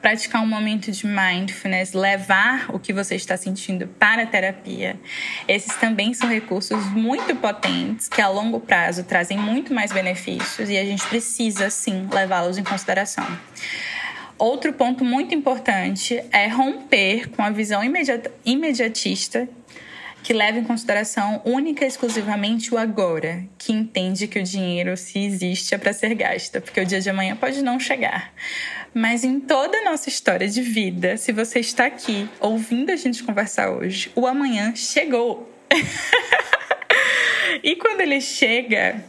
praticar 0.00 0.42
um 0.42 0.46
momento 0.46 0.90
de 0.90 1.06
mindfulness, 1.06 1.92
levar 1.92 2.66
o 2.74 2.78
que 2.78 2.92
você 2.92 3.14
está 3.14 3.36
sentindo 3.36 3.86
para 3.86 4.22
a 4.22 4.26
terapia. 4.26 4.98
Esses 5.46 5.74
também 5.76 6.14
são 6.14 6.28
recursos 6.28 6.84
muito 6.92 7.34
potentes 7.36 8.08
que 8.08 8.20
a 8.20 8.28
longo 8.28 8.60
prazo 8.60 9.04
trazem 9.04 9.38
muito 9.38 9.72
mais 9.72 9.92
benefícios 9.92 10.68
e 10.68 10.76
a 10.76 10.84
gente 10.84 11.06
precisa 11.06 11.70
sim 11.70 12.08
levá-los 12.12 12.58
em 12.58 12.64
consideração. 12.64 13.26
Outro 14.38 14.72
ponto 14.72 15.04
muito 15.04 15.34
importante 15.34 16.22
é 16.30 16.46
romper 16.46 17.28
com 17.30 17.42
a 17.42 17.50
visão 17.50 17.82
imediatista 18.44 19.48
que 20.22 20.32
leva 20.32 20.58
em 20.58 20.64
consideração 20.64 21.40
única 21.44 21.84
e 21.84 21.88
exclusivamente 21.88 22.74
o 22.74 22.78
agora, 22.78 23.44
que 23.56 23.72
entende 23.72 24.26
que 24.26 24.38
o 24.38 24.42
dinheiro, 24.42 24.96
se 24.96 25.18
existe, 25.18 25.74
é 25.74 25.78
para 25.78 25.92
ser 25.92 26.14
gasto, 26.14 26.60
porque 26.60 26.80
o 26.80 26.84
dia 26.84 27.00
de 27.00 27.08
amanhã 27.08 27.34
pode 27.34 27.62
não 27.62 27.80
chegar. 27.80 28.32
Mas 28.94 29.24
em 29.24 29.38
toda 29.38 29.78
a 29.78 29.84
nossa 29.84 30.08
história 30.08 30.48
de 30.48 30.62
vida, 30.62 31.16
se 31.16 31.32
você 31.32 31.60
está 31.60 31.86
aqui 31.86 32.28
ouvindo 32.40 32.90
a 32.90 32.96
gente 32.96 33.22
conversar 33.22 33.70
hoje, 33.70 34.10
o 34.14 34.26
amanhã 34.26 34.74
chegou. 34.74 35.52
e 37.62 37.76
quando 37.76 38.00
ele 38.00 38.20
chega, 38.20 39.04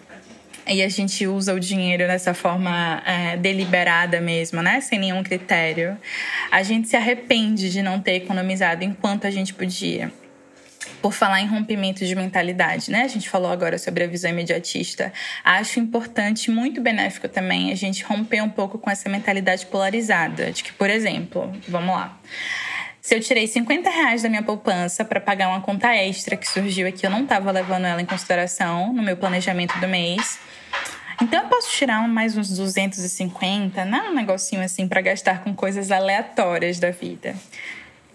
e 0.67 0.83
a 0.83 0.89
gente 0.89 1.25
usa 1.25 1.53
o 1.53 1.59
dinheiro 1.59 2.05
dessa 2.05 2.33
forma 2.33 3.01
é, 3.05 3.37
deliberada 3.37 4.21
mesmo, 4.21 4.61
né? 4.61 4.81
Sem 4.81 4.99
nenhum 4.99 5.23
critério. 5.23 5.97
A 6.51 6.61
gente 6.61 6.87
se 6.87 6.95
arrepende 6.95 7.71
de 7.71 7.81
não 7.81 7.99
ter 7.99 8.15
economizado 8.15 8.83
enquanto 8.83 9.25
a 9.25 9.31
gente 9.31 9.53
podia 9.53 10.11
por 11.01 11.13
falar 11.13 11.41
em 11.41 11.47
rompimento 11.47 12.05
de 12.05 12.15
mentalidade, 12.15 12.91
né? 12.91 13.03
A 13.03 13.07
gente 13.07 13.29
falou 13.29 13.51
agora 13.51 13.77
sobre 13.77 14.03
a 14.03 14.07
visão 14.07 14.29
imediatista. 14.29 15.11
Acho 15.43 15.79
importante, 15.79 16.51
muito 16.51 16.81
benéfico 16.81 17.27
também, 17.27 17.71
a 17.71 17.75
gente 17.75 18.03
romper 18.03 18.41
um 18.41 18.49
pouco 18.49 18.77
com 18.77 18.89
essa 18.89 19.09
mentalidade 19.09 19.65
polarizada. 19.65 20.51
De 20.51 20.63
que, 20.63 20.73
por 20.73 20.89
exemplo, 20.89 21.51
vamos 21.67 21.95
lá. 21.95 22.17
Se 23.01 23.15
eu 23.15 23.19
tirei 23.19 23.47
50 23.47 23.89
reais 23.89 24.21
da 24.21 24.29
minha 24.29 24.43
poupança 24.43 25.03
para 25.03 25.19
pagar 25.19 25.47
uma 25.47 25.61
conta 25.61 25.95
extra 25.95 26.37
que 26.37 26.47
surgiu 26.47 26.87
aqui, 26.87 27.05
eu 27.05 27.09
não 27.09 27.23
estava 27.23 27.49
levando 27.51 27.85
ela 27.85 28.01
em 28.01 28.05
consideração 28.05 28.93
no 28.93 29.01
meu 29.01 29.17
planejamento 29.17 29.79
do 29.79 29.87
mês. 29.87 30.39
Então 31.21 31.41
eu 31.43 31.49
posso 31.49 31.71
tirar 31.71 32.07
mais 32.07 32.37
uns 32.37 32.55
250, 32.55 33.83
não 33.83 33.97
é 33.97 34.09
um 34.09 34.13
negocinho 34.13 34.61
assim 34.61 34.87
para 34.87 35.01
gastar 35.01 35.43
com 35.43 35.53
coisas 35.53 35.91
aleatórias 35.91 36.79
da 36.79 36.91
vida 36.91 37.35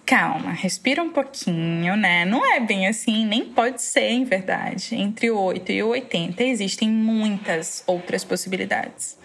calma, 0.06 0.52
respira 0.52 1.02
um 1.02 1.10
pouquinho, 1.10 1.96
né? 1.96 2.24
Não 2.24 2.44
é 2.44 2.60
bem 2.60 2.86
assim, 2.86 3.26
nem 3.26 3.44
pode 3.44 3.82
ser, 3.82 4.10
em 4.10 4.24
verdade. 4.24 4.94
Entre 4.94 5.30
o 5.30 5.38
8 5.38 5.72
e 5.72 5.82
o 5.82 5.88
80 5.88 6.42
existem 6.42 6.88
muitas 6.88 7.82
outras 7.86 8.22
possibilidades. 8.22 9.16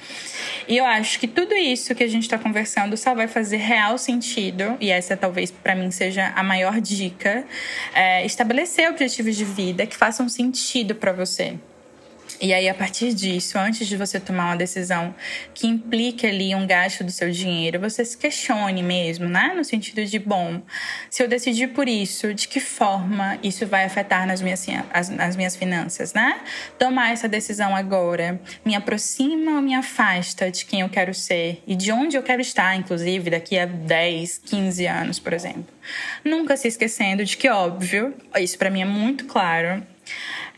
E 0.67 0.77
eu 0.77 0.85
acho 0.85 1.19
que 1.19 1.27
tudo 1.27 1.53
isso 1.53 1.93
que 1.93 2.03
a 2.03 2.07
gente 2.07 2.23
está 2.23 2.37
conversando 2.37 2.95
só 2.95 3.13
vai 3.13 3.27
fazer 3.27 3.57
real 3.57 3.97
sentido, 3.97 4.77
e 4.79 4.89
essa 4.89 5.17
talvez 5.17 5.51
para 5.51 5.75
mim 5.75 5.91
seja 5.91 6.31
a 6.35 6.43
maior 6.43 6.79
dica, 6.79 7.45
é 7.93 8.25
estabelecer 8.25 8.89
objetivos 8.89 9.35
de 9.35 9.45
vida 9.45 9.85
que 9.85 9.97
façam 9.97 10.29
sentido 10.29 10.95
para 10.95 11.11
você. 11.11 11.57
E 12.41 12.53
aí, 12.53 12.69
a 12.69 12.73
partir 12.73 13.13
disso, 13.13 13.57
antes 13.57 13.85
de 13.85 13.97
você 13.97 14.17
tomar 14.17 14.45
uma 14.45 14.55
decisão 14.55 15.13
que 15.53 15.67
implique 15.67 16.25
ali 16.25 16.55
um 16.55 16.65
gasto 16.65 17.03
do 17.03 17.11
seu 17.11 17.29
dinheiro, 17.29 17.81
você 17.81 18.05
se 18.05 18.17
questione 18.17 18.81
mesmo, 18.81 19.27
né? 19.27 19.53
No 19.53 19.65
sentido 19.65 20.05
de, 20.05 20.17
bom, 20.17 20.61
se 21.09 21.21
eu 21.21 21.27
decidir 21.27 21.67
por 21.69 21.89
isso, 21.89 22.33
de 22.33 22.47
que 22.47 22.61
forma 22.61 23.37
isso 23.43 23.67
vai 23.67 23.83
afetar 23.83 24.25
nas 24.25 24.41
minhas, 24.41 24.65
as, 24.93 25.09
nas 25.09 25.35
minhas 25.35 25.57
finanças, 25.57 26.13
né? 26.13 26.39
Tomar 26.77 27.11
essa 27.11 27.27
decisão 27.27 27.75
agora 27.75 28.39
me 28.63 28.73
aproxima 28.73 29.55
ou 29.55 29.61
me 29.61 29.75
afasta 29.75 30.49
de 30.49 30.63
quem 30.63 30.79
eu 30.79 30.87
quero 30.87 31.13
ser 31.13 31.61
e 31.67 31.75
de 31.75 31.91
onde 31.91 32.15
eu 32.15 32.23
quero 32.23 32.41
estar, 32.41 32.73
inclusive, 32.73 33.29
daqui 33.29 33.59
a 33.59 33.65
10, 33.65 34.37
15 34.45 34.85
anos, 34.87 35.19
por 35.19 35.33
exemplo. 35.33 35.67
Nunca 36.23 36.55
se 36.55 36.69
esquecendo 36.69 37.25
de 37.25 37.35
que, 37.35 37.49
óbvio, 37.49 38.13
isso 38.37 38.57
para 38.57 38.69
mim 38.69 38.81
é 38.81 38.85
muito 38.85 39.25
claro, 39.25 39.83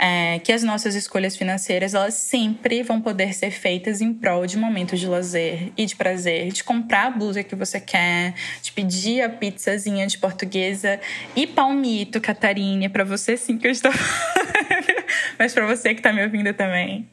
é, 0.04 0.40
que 0.40 0.52
as 0.52 0.64
nossas 0.64 0.96
escolhas 0.96 1.36
financeiras 1.36 1.94
elas 1.94 2.16
sempre 2.16 2.82
vão 2.82 3.00
poder 3.00 3.36
ser 3.36 3.52
feitas 3.52 4.02
em 4.02 4.12
prol 4.12 4.48
de 4.48 4.58
momentos 4.58 5.00
de 5.00 5.06
lazer 5.06 5.72
e 5.78 5.86
de 5.86 5.96
prazer, 5.96 6.52
de 6.52 6.64
comprar 6.64 7.06
a 7.06 7.12
blusa 7.12 7.44
que 7.44 7.56
você 7.56 7.80
quer, 7.80 8.34
de 8.64 8.72
pedir 8.72 9.22
a 9.22 9.30
pizzazinha 9.30 10.08
de 10.08 10.18
portuguesa 10.18 11.00
e 11.36 11.46
palmito, 11.46 12.20
Catarine, 12.20 12.90
para 12.90 13.04
você 13.04 13.38
sim 13.38 13.60
que 13.60 13.68
eu 13.68 13.72
estou 13.72 13.92
mas 15.38 15.54
para 15.54 15.68
você 15.68 15.94
que 15.94 16.00
está 16.00 16.12
me 16.12 16.24
ouvindo 16.24 16.52
também. 16.52 17.08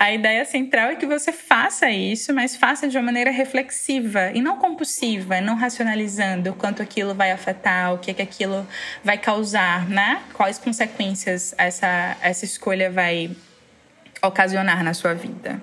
A 0.00 0.12
ideia 0.12 0.44
central 0.44 0.90
é 0.90 0.94
que 0.94 1.04
você 1.04 1.32
faça 1.32 1.90
isso, 1.90 2.32
mas 2.32 2.54
faça 2.54 2.86
de 2.86 2.96
uma 2.96 3.06
maneira 3.06 3.32
reflexiva 3.32 4.30
e 4.32 4.40
não 4.40 4.56
compulsiva, 4.56 5.40
não 5.40 5.56
racionalizando 5.56 6.54
quanto 6.54 6.80
aquilo 6.80 7.16
vai 7.16 7.32
afetar, 7.32 7.92
o 7.92 7.98
que, 7.98 8.14
que 8.14 8.22
aquilo 8.22 8.64
vai 9.02 9.18
causar, 9.18 9.88
né? 9.88 10.22
Quais 10.34 10.56
consequências 10.56 11.52
essa, 11.58 12.16
essa 12.22 12.44
escolha 12.44 12.92
vai 12.92 13.36
ocasionar 14.22 14.84
na 14.84 14.94
sua 14.94 15.14
vida. 15.14 15.60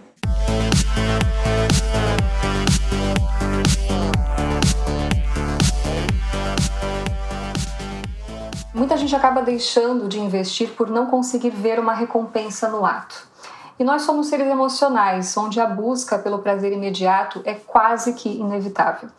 Muita 8.74 8.98
gente 8.98 9.16
acaba 9.16 9.42
deixando 9.42 10.10
de 10.10 10.20
investir 10.20 10.72
por 10.72 10.90
não 10.90 11.06
conseguir 11.06 11.52
ver 11.52 11.80
uma 11.80 11.94
recompensa 11.94 12.68
no 12.68 12.86
ato. 12.86 13.34
E 13.78 13.84
nós 13.84 14.04
somos 14.04 14.28
seres 14.28 14.48
emocionais, 14.48 15.36
onde 15.36 15.60
a 15.60 15.66
busca 15.66 16.18
pelo 16.18 16.40
prazer 16.40 16.72
imediato 16.72 17.42
é 17.44 17.54
quase 17.54 18.14
que 18.14 18.30
inevitável. 18.30 19.10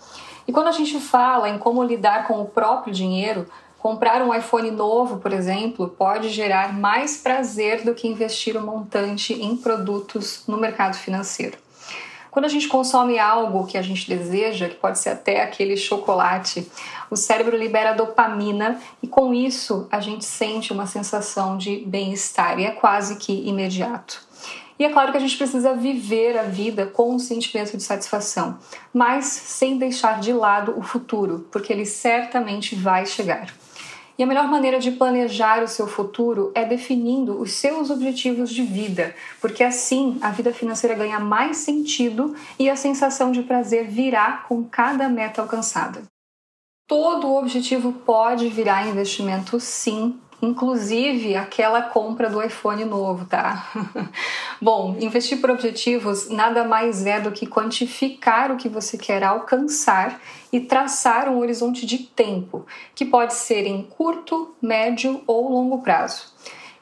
E 0.48 0.52
quando 0.52 0.68
a 0.68 0.72
gente 0.72 0.98
fala 0.98 1.48
em 1.48 1.58
como 1.58 1.82
lidar 1.82 2.26
com 2.26 2.40
o 2.40 2.46
próprio 2.46 2.92
dinheiro, 2.92 3.46
comprar 3.78 4.22
um 4.22 4.34
iPhone 4.34 4.70
novo, 4.70 5.18
por 5.18 5.32
exemplo, 5.32 5.88
pode 5.88 6.28
gerar 6.30 6.72
mais 6.72 7.18
prazer 7.18 7.84
do 7.84 7.94
que 7.94 8.08
investir 8.08 8.56
um 8.56 8.64
montante 8.64 9.34
em 9.34 9.56
produtos 9.56 10.42
no 10.46 10.56
mercado 10.56 10.96
financeiro. 10.96 11.58
Quando 12.30 12.44
a 12.44 12.48
gente 12.48 12.68
consome 12.68 13.18
algo 13.18 13.66
que 13.66 13.78
a 13.78 13.82
gente 13.82 14.08
deseja, 14.08 14.68
que 14.68 14.74
pode 14.74 14.98
ser 14.98 15.10
até 15.10 15.42
aquele 15.42 15.76
chocolate, 15.76 16.70
o 17.10 17.16
cérebro 17.16 17.56
libera 17.56 17.94
dopamina 17.94 18.78
e 19.02 19.06
com 19.06 19.32
isso 19.32 19.86
a 19.90 20.00
gente 20.00 20.24
sente 20.24 20.72
uma 20.72 20.86
sensação 20.86 21.56
de 21.56 21.78
bem-estar 21.86 22.58
e 22.58 22.64
é 22.64 22.70
quase 22.72 23.16
que 23.16 23.48
imediato. 23.48 24.25
E 24.78 24.84
é 24.84 24.90
claro 24.90 25.10
que 25.10 25.16
a 25.16 25.20
gente 25.20 25.36
precisa 25.36 25.74
viver 25.74 26.38
a 26.38 26.42
vida 26.42 26.86
com 26.86 27.14
um 27.14 27.18
sentimento 27.18 27.76
de 27.76 27.82
satisfação, 27.82 28.58
mas 28.92 29.24
sem 29.24 29.78
deixar 29.78 30.20
de 30.20 30.32
lado 30.32 30.78
o 30.78 30.82
futuro, 30.82 31.46
porque 31.50 31.72
ele 31.72 31.86
certamente 31.86 32.74
vai 32.74 33.06
chegar. 33.06 33.54
E 34.18 34.22
a 34.22 34.26
melhor 34.26 34.48
maneira 34.48 34.78
de 34.78 34.90
planejar 34.90 35.62
o 35.62 35.68
seu 35.68 35.86
futuro 35.86 36.50
é 36.54 36.64
definindo 36.64 37.38
os 37.38 37.52
seus 37.52 37.90
objetivos 37.90 38.50
de 38.50 38.62
vida, 38.62 39.14
porque 39.40 39.62
assim 39.62 40.18
a 40.22 40.30
vida 40.30 40.52
financeira 40.52 40.94
ganha 40.94 41.20
mais 41.20 41.58
sentido 41.58 42.34
e 42.58 42.70
a 42.70 42.76
sensação 42.76 43.30
de 43.30 43.42
prazer 43.42 43.88
virá 43.88 44.44
com 44.48 44.64
cada 44.64 45.08
meta 45.08 45.42
alcançada. 45.42 46.02
Todo 46.88 47.34
objetivo 47.34 47.92
pode 47.92 48.48
virar 48.48 48.86
investimento, 48.86 49.60
sim, 49.60 50.18
inclusive 50.40 51.34
aquela 51.34 51.82
compra 51.82 52.28
do 52.28 52.42
iPhone 52.42 52.84
novo, 52.84 53.24
tá? 53.24 53.70
Bom, 54.60 54.96
investir 55.00 55.40
por 55.40 55.50
objetivos 55.50 56.28
nada 56.28 56.64
mais 56.64 57.06
é 57.06 57.20
do 57.20 57.32
que 57.32 57.46
quantificar 57.46 58.52
o 58.52 58.56
que 58.56 58.68
você 58.68 58.98
quer 58.98 59.24
alcançar 59.24 60.20
e 60.52 60.60
traçar 60.60 61.28
um 61.28 61.38
horizonte 61.38 61.86
de 61.86 61.98
tempo, 61.98 62.66
que 62.94 63.04
pode 63.04 63.34
ser 63.34 63.66
em 63.66 63.82
curto, 63.82 64.54
médio 64.60 65.22
ou 65.26 65.50
longo 65.50 65.78
prazo. 65.78 66.34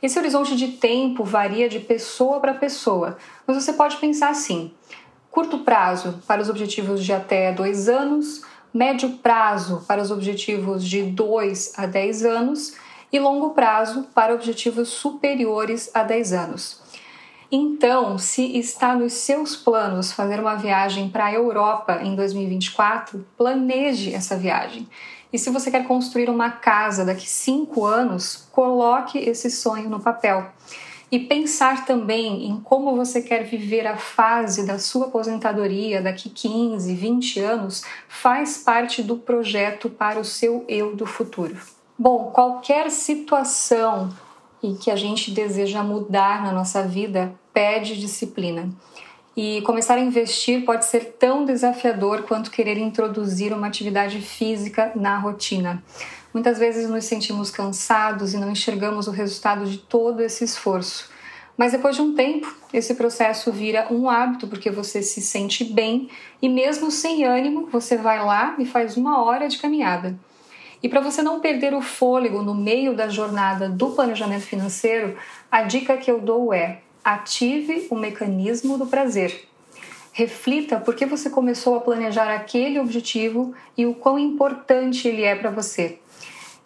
Esse 0.02 0.18
horizonte 0.18 0.54
de 0.56 0.68
tempo 0.68 1.24
varia 1.24 1.68
de 1.68 1.80
pessoa 1.80 2.40
para 2.40 2.54
pessoa, 2.54 3.16
mas 3.46 3.62
você 3.62 3.72
pode 3.72 3.96
pensar 3.96 4.28
assim: 4.28 4.72
curto 5.30 5.58
prazo 5.60 6.22
para 6.26 6.42
os 6.42 6.50
objetivos 6.50 7.02
de 7.02 7.12
até 7.12 7.52
dois 7.52 7.88
anos, 7.88 8.42
médio 8.72 9.10
prazo 9.22 9.84
para 9.86 10.02
os 10.02 10.10
objetivos 10.10 10.84
de 10.84 11.02
2 11.02 11.78
a 11.78 11.86
10 11.86 12.24
anos 12.24 12.74
e 13.14 13.18
longo 13.20 13.50
prazo 13.50 14.08
para 14.12 14.34
objetivos 14.34 14.88
superiores 14.88 15.88
a 15.94 16.02
10 16.02 16.32
anos. 16.32 16.82
Então, 17.48 18.18
se 18.18 18.58
está 18.58 18.96
nos 18.96 19.12
seus 19.12 19.54
planos 19.54 20.10
fazer 20.10 20.40
uma 20.40 20.56
viagem 20.56 21.08
para 21.08 21.26
a 21.26 21.32
Europa 21.32 22.00
em 22.02 22.16
2024, 22.16 23.24
planeje 23.38 24.12
essa 24.12 24.36
viagem. 24.36 24.88
E 25.32 25.38
se 25.38 25.48
você 25.50 25.70
quer 25.70 25.86
construir 25.86 26.28
uma 26.28 26.50
casa 26.50 27.04
daqui 27.04 27.28
cinco 27.28 27.84
anos, 27.84 28.48
coloque 28.50 29.16
esse 29.16 29.48
sonho 29.48 29.88
no 29.88 30.00
papel. 30.00 30.48
E 31.08 31.20
pensar 31.20 31.86
também 31.86 32.48
em 32.48 32.60
como 32.62 32.96
você 32.96 33.22
quer 33.22 33.44
viver 33.44 33.86
a 33.86 33.96
fase 33.96 34.66
da 34.66 34.76
sua 34.80 35.06
aposentadoria 35.06 36.02
daqui 36.02 36.28
15, 36.28 36.92
20 36.92 37.38
anos 37.38 37.84
faz 38.08 38.58
parte 38.58 39.04
do 39.04 39.18
projeto 39.18 39.88
para 39.88 40.18
o 40.18 40.24
seu 40.24 40.64
eu 40.66 40.96
do 40.96 41.06
futuro. 41.06 41.73
Bom, 41.96 42.32
qualquer 42.32 42.90
situação 42.90 44.12
e 44.60 44.74
que 44.74 44.90
a 44.90 44.96
gente 44.96 45.30
deseja 45.30 45.80
mudar 45.84 46.42
na 46.42 46.50
nossa 46.50 46.82
vida 46.82 47.32
pede 47.52 48.00
disciplina. 48.00 48.68
E 49.36 49.62
começar 49.62 49.94
a 49.94 50.00
investir 50.00 50.64
pode 50.64 50.86
ser 50.86 51.14
tão 51.20 51.44
desafiador 51.44 52.22
quanto 52.22 52.50
querer 52.50 52.78
introduzir 52.78 53.52
uma 53.52 53.68
atividade 53.68 54.20
física 54.20 54.90
na 54.96 55.18
rotina. 55.18 55.84
Muitas 56.32 56.58
vezes 56.58 56.90
nos 56.90 57.04
sentimos 57.04 57.52
cansados 57.52 58.34
e 58.34 58.38
não 58.38 58.50
enxergamos 58.50 59.06
o 59.06 59.12
resultado 59.12 59.64
de 59.64 59.78
todo 59.78 60.20
esse 60.20 60.42
esforço. 60.42 61.08
Mas 61.56 61.70
depois 61.70 61.94
de 61.94 62.02
um 62.02 62.12
tempo, 62.16 62.52
esse 62.72 62.96
processo 62.96 63.52
vira 63.52 63.86
um 63.88 64.10
hábito 64.10 64.48
porque 64.48 64.68
você 64.68 65.00
se 65.00 65.22
sente 65.22 65.62
bem 65.62 66.08
e, 66.42 66.48
mesmo 66.48 66.90
sem 66.90 67.24
ânimo, 67.24 67.68
você 67.70 67.96
vai 67.96 68.18
lá 68.18 68.56
e 68.58 68.66
faz 68.66 68.96
uma 68.96 69.22
hora 69.22 69.46
de 69.48 69.58
caminhada. 69.58 70.18
E 70.84 70.88
para 70.88 71.00
você 71.00 71.22
não 71.22 71.40
perder 71.40 71.72
o 71.72 71.80
fôlego 71.80 72.42
no 72.42 72.54
meio 72.54 72.94
da 72.94 73.08
jornada 73.08 73.70
do 73.70 73.92
planejamento 73.92 74.42
financeiro, 74.42 75.16
a 75.50 75.62
dica 75.62 75.96
que 75.96 76.10
eu 76.10 76.20
dou 76.20 76.52
é: 76.52 76.82
ative 77.02 77.86
o 77.90 77.96
mecanismo 77.96 78.76
do 78.76 78.84
prazer. 78.84 79.48
Reflita 80.12 80.78
por 80.78 80.94
que 80.94 81.06
você 81.06 81.30
começou 81.30 81.74
a 81.74 81.80
planejar 81.80 82.30
aquele 82.34 82.78
objetivo 82.78 83.54
e 83.78 83.86
o 83.86 83.94
quão 83.94 84.18
importante 84.18 85.08
ele 85.08 85.22
é 85.22 85.34
para 85.34 85.50
você. 85.50 86.00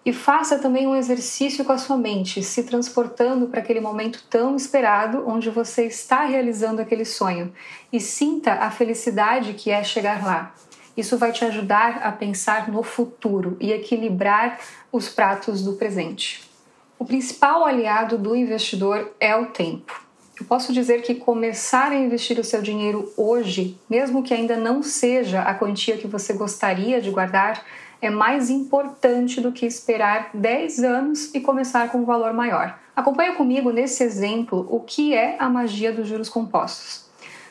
E 0.05 0.13
faça 0.13 0.59
também 0.59 0.85
um 0.89 0.97
exercício 0.97 1.65
com 1.65 1.71
a 1.71 1.79
sua 1.79 1.97
mente, 1.97 2.43
se 2.43 2.65
transportando 2.65 3.47
para 3.47 3.61
aquele 3.61 3.81
momento 3.81 4.25
tão 4.29 4.57
esperado 4.57 5.23
onde 5.29 5.49
você 5.49 5.87
está 5.87 6.25
realizando 6.25 6.83
aquele 6.83 7.05
sonho 7.05 7.53
e 7.93 8.01
sinta 8.01 8.55
a 8.55 8.71
felicidade 8.73 9.55
que 9.55 9.71
é 9.71 9.85
chegar 9.85 10.25
lá. 10.25 10.53
Isso 10.99 11.17
vai 11.17 11.31
te 11.31 11.45
ajudar 11.45 12.01
a 12.03 12.11
pensar 12.11 12.69
no 12.69 12.83
futuro 12.83 13.57
e 13.61 13.71
equilibrar 13.71 14.59
os 14.91 15.09
pratos 15.09 15.63
do 15.63 15.75
presente. 15.75 16.51
O 16.99 17.05
principal 17.05 17.65
aliado 17.65 18.19
do 18.19 18.35
investidor 18.35 19.13
é 19.21 19.37
o 19.37 19.47
tempo. 19.47 20.03
Eu 20.41 20.45
posso 20.45 20.73
dizer 20.73 21.03
que 21.03 21.15
começar 21.15 21.93
a 21.93 21.95
investir 21.95 22.37
o 22.41 22.43
seu 22.43 22.61
dinheiro 22.61 23.13
hoje, 23.17 23.79
mesmo 23.89 24.25
que 24.25 24.35
ainda 24.35 24.57
não 24.57 24.83
seja 24.83 25.43
a 25.43 25.55
quantia 25.55 25.97
que 25.97 26.09
você 26.09 26.33
gostaria 26.33 27.01
de 27.01 27.11
guardar, 27.11 27.65
é 28.03 28.11
mais 28.11 28.51
importante 28.51 29.41
do 29.41 29.53
que 29.53 29.67
esperar 29.67 30.31
10 30.35 30.83
anos 30.83 31.33
e 31.33 31.41
começar 31.41 31.93
com 31.93 31.99
um 31.99 32.05
valor 32.05 32.33
maior. 32.33 32.77
Acompanhe 32.97 33.37
comigo 33.37 33.71
nesse 33.71 34.03
exemplo 34.03 34.67
o 34.69 34.81
que 34.81 35.15
é 35.15 35.37
a 35.39 35.49
magia 35.49 35.93
dos 35.93 36.09
juros 36.09 36.29
compostos. 36.29 37.08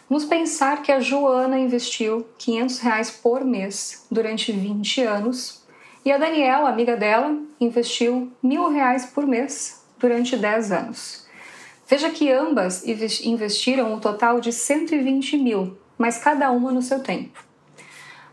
Vamos 0.09 0.23
pensar 0.23 0.81
que 0.81 0.91
a 0.91 1.01
Joana 1.01 1.59
investiu 1.59 2.25
500 2.37 2.79
reais 2.79 3.11
por 3.11 3.43
mês 3.43 4.05
durante 4.09 4.53
20 4.53 5.01
anos 5.01 5.61
e 6.05 6.11
a 6.13 6.17
Daniela, 6.17 6.69
amiga 6.69 6.95
dela, 6.95 7.37
investiu 7.59 8.31
mil 8.41 8.69
reais 8.69 9.07
por 9.07 9.27
mês 9.27 9.83
durante 9.99 10.37
10 10.37 10.71
anos. 10.71 11.27
Veja 11.85 12.09
que 12.09 12.31
ambas 12.31 12.87
investiram 12.87 13.93
um 13.93 13.99
total 13.99 14.39
de 14.39 14.53
120 14.53 15.37
mil, 15.37 15.77
mas 15.97 16.17
cada 16.17 16.51
uma 16.51 16.71
no 16.71 16.81
seu 16.81 17.01
tempo. 17.01 17.43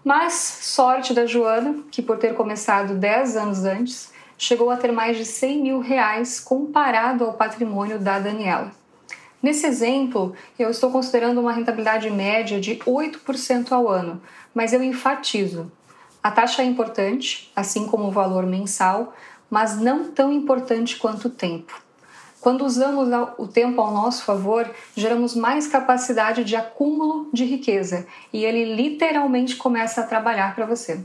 Mas 0.05 0.35
sorte 0.35 1.13
da 1.13 1.27
Joana, 1.27 1.83
que 1.91 2.01
por 2.01 2.19
ter 2.19 2.35
começado 2.35 2.95
10 2.95 3.37
anos 3.37 3.65
antes, 3.65 4.13
chegou 4.39 4.71
a 4.71 4.77
ter 4.77 4.93
mais 4.93 5.17
de 5.17 5.25
100 5.25 5.61
mil 5.61 5.81
reais 5.81 6.39
comparado 6.39 7.25
ao 7.25 7.33
patrimônio 7.33 7.99
da 7.99 8.21
Daniela. 8.21 8.84
Nesse 9.45 9.67
exemplo, 9.67 10.33
eu 10.59 10.71
estou 10.71 10.91
considerando 10.91 11.39
uma 11.39 11.53
rentabilidade 11.53 12.09
média 12.09 12.59
de 12.59 12.77
8% 12.77 13.73
ao 13.73 13.91
ano, 13.91 14.23
mas 14.55 14.73
eu 14.73 14.83
enfatizo: 14.83 15.71
a 16.23 16.31
taxa 16.31 16.63
é 16.63 16.65
importante, 16.65 17.53
assim 17.55 17.87
como 17.87 18.05
o 18.05 18.11
valor 18.11 18.47
mensal, 18.47 19.15
mas 19.51 19.79
não 19.79 20.11
tão 20.11 20.33
importante 20.33 20.97
quanto 20.97 21.29
o 21.29 21.31
tempo. 21.31 21.79
Quando 22.41 22.65
usamos 22.65 23.07
o 23.37 23.47
tempo 23.47 23.83
ao 23.83 23.93
nosso 23.93 24.25
favor, 24.25 24.67
geramos 24.97 25.35
mais 25.35 25.67
capacidade 25.67 26.43
de 26.43 26.57
acúmulo 26.57 27.29
de 27.31 27.45
riqueza 27.45 28.07
e 28.33 28.47
ele 28.47 28.75
literalmente 28.75 29.57
começa 29.57 30.01
a 30.01 30.07
trabalhar 30.07 30.55
para 30.55 30.65
você. 30.65 31.05